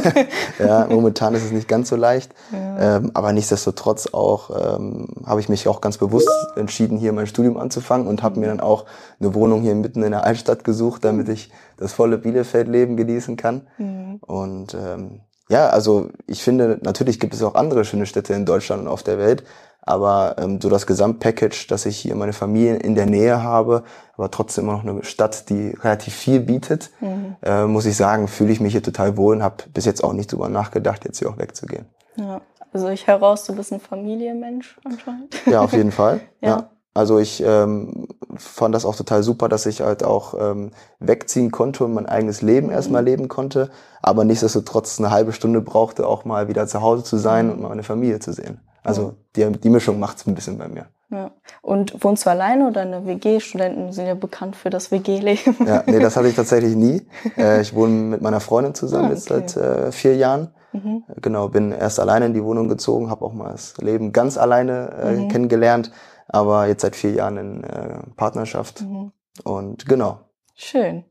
Ja, 0.59 0.87
momentan 0.89 1.33
ist 1.35 1.45
es 1.45 1.51
nicht 1.51 1.67
ganz 1.67 1.89
so 1.89 1.95
leicht. 1.95 2.33
Ja. 2.51 2.97
Ähm, 2.97 3.11
aber 3.13 3.33
nichtsdestotrotz 3.33 4.07
auch 4.13 4.49
ähm, 4.49 5.07
habe 5.25 5.39
ich 5.39 5.49
mich 5.49 5.67
auch 5.67 5.81
ganz 5.81 5.97
bewusst 5.97 6.29
entschieden, 6.55 6.97
hier 6.97 7.13
mein 7.13 7.27
Studium 7.27 7.57
anzufangen 7.57 8.07
und 8.07 8.21
habe 8.23 8.39
mir 8.39 8.47
dann 8.47 8.59
auch 8.59 8.85
eine 9.19 9.33
Wohnung 9.33 9.61
hier 9.61 9.75
mitten 9.75 10.03
in 10.03 10.11
der 10.11 10.25
Altstadt 10.25 10.63
gesucht, 10.63 11.05
damit 11.05 11.29
ich 11.29 11.51
das 11.77 11.93
volle 11.93 12.17
Bielefeld-Leben 12.17 12.97
genießen 12.97 13.35
kann. 13.37 13.67
Mhm. 13.77 14.19
Und 14.21 14.73
ähm, 14.73 15.21
ja, 15.49 15.69
also 15.69 16.09
ich 16.27 16.43
finde, 16.43 16.79
natürlich 16.83 17.19
gibt 17.19 17.33
es 17.33 17.43
auch 17.43 17.55
andere 17.55 17.83
schöne 17.83 18.05
Städte 18.05 18.33
in 18.33 18.45
Deutschland 18.45 18.83
und 18.83 18.87
auf 18.87 19.03
der 19.03 19.17
Welt, 19.17 19.43
aber 19.81 20.35
ähm, 20.37 20.61
so 20.61 20.69
das 20.69 20.85
Gesamtpackage, 20.85 21.67
dass 21.67 21.87
ich 21.87 21.97
hier 21.97 22.15
meine 22.15 22.33
Familie 22.33 22.75
in 22.75 22.93
der 22.93 23.07
Nähe 23.07 23.41
habe, 23.41 23.83
aber 24.15 24.29
trotzdem 24.29 24.65
immer 24.65 24.73
noch 24.73 24.85
eine 24.85 25.03
Stadt, 25.03 25.49
die 25.49 25.69
relativ 25.81 26.13
viel 26.13 26.39
bietet, 26.39 26.91
mhm. 26.99 27.35
äh, 27.41 27.65
muss 27.65 27.87
ich 27.87 27.97
sagen, 27.97 28.27
fühle 28.27 28.51
ich 28.51 28.59
mich 28.59 28.73
hier 28.73 28.83
total 28.83 29.17
wohl 29.17 29.37
und 29.37 29.43
habe 29.43 29.63
bis 29.73 29.85
jetzt 29.85 30.03
auch 30.03 30.13
nicht 30.13 30.31
drüber 30.31 30.49
nachgedacht, 30.49 31.05
jetzt 31.05 31.17
hier 31.17 31.29
auch 31.29 31.39
wegzugehen. 31.39 31.85
Ja, 32.15 32.41
also 32.71 32.89
ich 32.89 33.07
heraus, 33.07 33.45
du 33.45 33.55
bist 33.55 33.73
ein 33.73 33.79
Familienmensch 33.79 34.79
anscheinend. 34.83 35.35
Ja, 35.47 35.61
auf 35.61 35.73
jeden 35.73 35.91
Fall. 35.91 36.21
ja. 36.41 36.49
ja. 36.49 36.69
Also 36.93 37.19
ich 37.19 37.43
ähm, 37.45 38.07
fand 38.35 38.73
das 38.73 38.85
auch 38.85 38.95
total 38.95 39.23
super, 39.23 39.47
dass 39.47 39.65
ich 39.65 39.81
halt 39.81 40.03
auch 40.03 40.33
ähm, 40.39 40.71
wegziehen 40.99 41.51
konnte 41.51 41.85
und 41.85 41.93
mein 41.93 42.07
eigenes 42.07 42.41
Leben 42.41 42.67
mhm. 42.67 42.73
erstmal 42.73 43.03
leben 43.03 43.27
konnte, 43.27 43.69
aber 44.01 44.25
nichtsdestotrotz 44.25 44.99
eine 44.99 45.11
halbe 45.11 45.31
Stunde 45.31 45.61
brauchte, 45.61 46.07
auch 46.07 46.25
mal 46.25 46.47
wieder 46.47 46.67
zu 46.67 46.81
Hause 46.81 47.03
zu 47.03 47.17
sein 47.17 47.47
mhm. 47.47 47.51
und 47.53 47.61
meine 47.61 47.83
Familie 47.83 48.19
zu 48.19 48.33
sehen. 48.33 48.59
Also 48.83 49.15
die, 49.35 49.45
die 49.51 49.69
Mischung 49.69 49.99
macht's 49.99 50.25
ein 50.25 50.35
bisschen 50.35 50.57
bei 50.57 50.67
mir. 50.67 50.87
Ja. 51.11 51.31
Und 51.61 52.03
wohnst 52.03 52.25
du 52.25 52.29
alleine 52.29 52.67
oder 52.67 52.83
in 52.83 52.91
der 52.91 53.05
WG? 53.05 53.39
Studenten 53.39 53.91
sind 53.91 54.05
ja 54.05 54.13
bekannt 54.13 54.55
für 54.55 54.69
das 54.69 54.91
WG-Leben. 54.91 55.55
Ja, 55.65 55.83
nee, 55.85 55.99
das 55.99 56.15
hatte 56.15 56.27
ich 56.27 56.35
tatsächlich 56.35 56.75
nie. 56.75 57.01
Äh, 57.35 57.61
ich 57.61 57.73
wohne 57.73 57.93
mit 57.93 58.21
meiner 58.21 58.39
Freundin 58.39 58.75
zusammen 58.75 59.05
ah, 59.05 59.07
okay. 59.07 59.15
jetzt 59.15 59.27
seit 59.27 59.57
äh, 59.57 59.91
vier 59.91 60.15
Jahren. 60.15 60.49
Mhm. 60.71 61.03
Genau, 61.21 61.49
bin 61.49 61.71
erst 61.71 61.99
alleine 61.99 62.27
in 62.27 62.33
die 62.35 62.43
Wohnung 62.43 62.69
gezogen, 62.69 63.09
habe 63.09 63.25
auch 63.25 63.33
mal 63.33 63.51
das 63.51 63.75
Leben 63.77 64.13
ganz 64.13 64.37
alleine 64.37 64.91
äh, 65.01 65.11
mhm. 65.13 65.27
kennengelernt, 65.29 65.91
aber 66.29 66.67
jetzt 66.67 66.81
seit 66.81 66.95
vier 66.95 67.11
Jahren 67.11 67.37
in 67.37 67.63
äh, 67.63 67.99
Partnerschaft. 68.15 68.81
Mhm. 68.81 69.11
Und 69.43 69.85
genau. 69.85 70.21
Schön. 70.55 71.05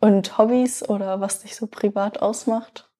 Und 0.00 0.38
Hobbys 0.38 0.88
oder 0.88 1.20
was 1.20 1.40
dich 1.40 1.56
so 1.56 1.66
privat 1.66 2.22
ausmacht? 2.22 2.90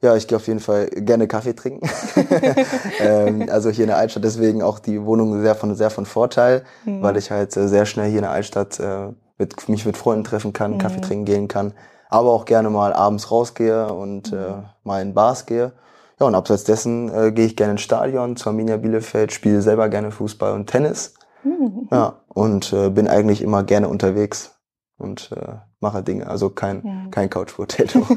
Ja, 0.00 0.16
ich 0.16 0.26
gehe 0.28 0.36
auf 0.36 0.46
jeden 0.46 0.60
Fall 0.60 0.86
gerne 0.88 1.28
Kaffee 1.28 1.54
trinken. 1.54 1.88
ähm, 3.00 3.48
also 3.50 3.70
hier 3.70 3.84
in 3.84 3.88
der 3.88 3.98
Altstadt, 3.98 4.24
deswegen 4.24 4.62
auch 4.62 4.78
die 4.78 5.04
Wohnung 5.04 5.40
sehr 5.40 5.54
von, 5.54 5.74
sehr 5.74 5.90
von 5.90 6.06
Vorteil, 6.06 6.64
mhm. 6.84 7.02
weil 7.02 7.16
ich 7.16 7.30
halt 7.30 7.56
äh, 7.56 7.68
sehr 7.68 7.84
schnell 7.84 8.08
hier 8.08 8.18
in 8.18 8.22
der 8.22 8.30
Altstadt 8.30 8.80
äh, 8.80 9.12
mit, 9.36 9.68
mich 9.68 9.84
mit 9.84 9.96
Freunden 9.96 10.24
treffen 10.24 10.52
kann, 10.52 10.74
mhm. 10.74 10.78
Kaffee 10.78 11.00
trinken 11.00 11.24
gehen 11.24 11.48
kann, 11.48 11.74
aber 12.08 12.30
auch 12.30 12.44
gerne 12.44 12.70
mal 12.70 12.92
abends 12.92 13.30
rausgehe 13.30 13.92
und 13.92 14.32
mhm. 14.32 14.38
äh, 14.38 14.62
mal 14.84 15.02
in 15.02 15.14
Bars 15.14 15.46
gehe. 15.46 15.72
Ja, 16.20 16.26
und 16.26 16.34
abseits 16.34 16.64
dessen 16.64 17.12
äh, 17.12 17.32
gehe 17.32 17.46
ich 17.46 17.56
gerne 17.56 17.72
ins 17.72 17.82
Stadion, 17.82 18.36
zur 18.36 18.50
Arminia 18.50 18.76
Bielefeld, 18.76 19.32
spiele 19.32 19.62
selber 19.62 19.88
gerne 19.88 20.10
Fußball 20.10 20.52
und 20.52 20.66
Tennis. 20.66 21.14
Mhm. 21.44 21.88
Ja, 21.90 22.20
und 22.28 22.72
äh, 22.72 22.90
bin 22.90 23.08
eigentlich 23.08 23.42
immer 23.42 23.62
gerne 23.62 23.88
unterwegs 23.88 24.58
und 24.98 25.30
äh, 25.32 25.54
mache 25.80 26.02
Dinge, 26.02 26.26
also 26.26 26.50
kein, 26.50 26.82
mhm. 26.82 27.10
kein 27.10 27.30
Couch 27.30 27.54
Potato. 27.54 28.06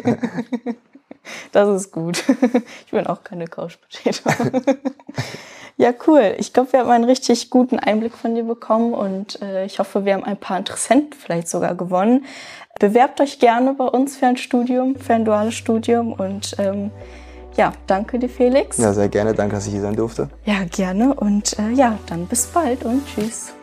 Das 1.51 1.69
ist 1.69 1.91
gut. 1.91 2.23
Ich 2.85 2.91
bin 2.91 3.05
auch 3.05 3.23
keine 3.23 3.45
Couch 3.45 3.77
Potato. 3.79 4.51
Ja, 5.77 5.93
cool. 6.05 6.35
Ich 6.37 6.53
glaube, 6.53 6.73
wir 6.73 6.81
haben 6.81 6.91
einen 6.91 7.05
richtig 7.05 7.49
guten 7.49 7.79
Einblick 7.79 8.13
von 8.13 8.35
dir 8.35 8.43
bekommen 8.43 8.93
und 8.93 9.41
äh, 9.41 9.65
ich 9.65 9.79
hoffe, 9.79 10.05
wir 10.05 10.13
haben 10.13 10.23
ein 10.23 10.37
paar 10.37 10.59
Interessenten 10.59 11.13
vielleicht 11.13 11.47
sogar 11.47 11.73
gewonnen. 11.73 12.25
Bewerbt 12.79 13.19
euch 13.19 13.39
gerne 13.39 13.73
bei 13.73 13.85
uns 13.85 14.17
für 14.17 14.27
ein 14.27 14.37
Studium, 14.37 14.95
für 14.95 15.15
ein 15.15 15.25
duales 15.25 15.55
Studium 15.55 16.13
und 16.13 16.55
ähm, 16.59 16.91
ja, 17.57 17.73
danke 17.87 18.19
dir, 18.19 18.29
Felix. 18.29 18.77
Ja, 18.77 18.93
sehr 18.93 19.09
gerne. 19.09 19.33
Danke, 19.33 19.55
dass 19.55 19.65
ich 19.67 19.73
hier 19.73 19.81
sein 19.81 19.95
durfte. 19.95 20.29
Ja, 20.45 20.63
gerne 20.65 21.13
und 21.13 21.57
äh, 21.59 21.71
ja, 21.71 21.97
dann 22.07 22.27
bis 22.27 22.47
bald 22.47 22.83
und 22.83 23.03
tschüss. 23.07 23.53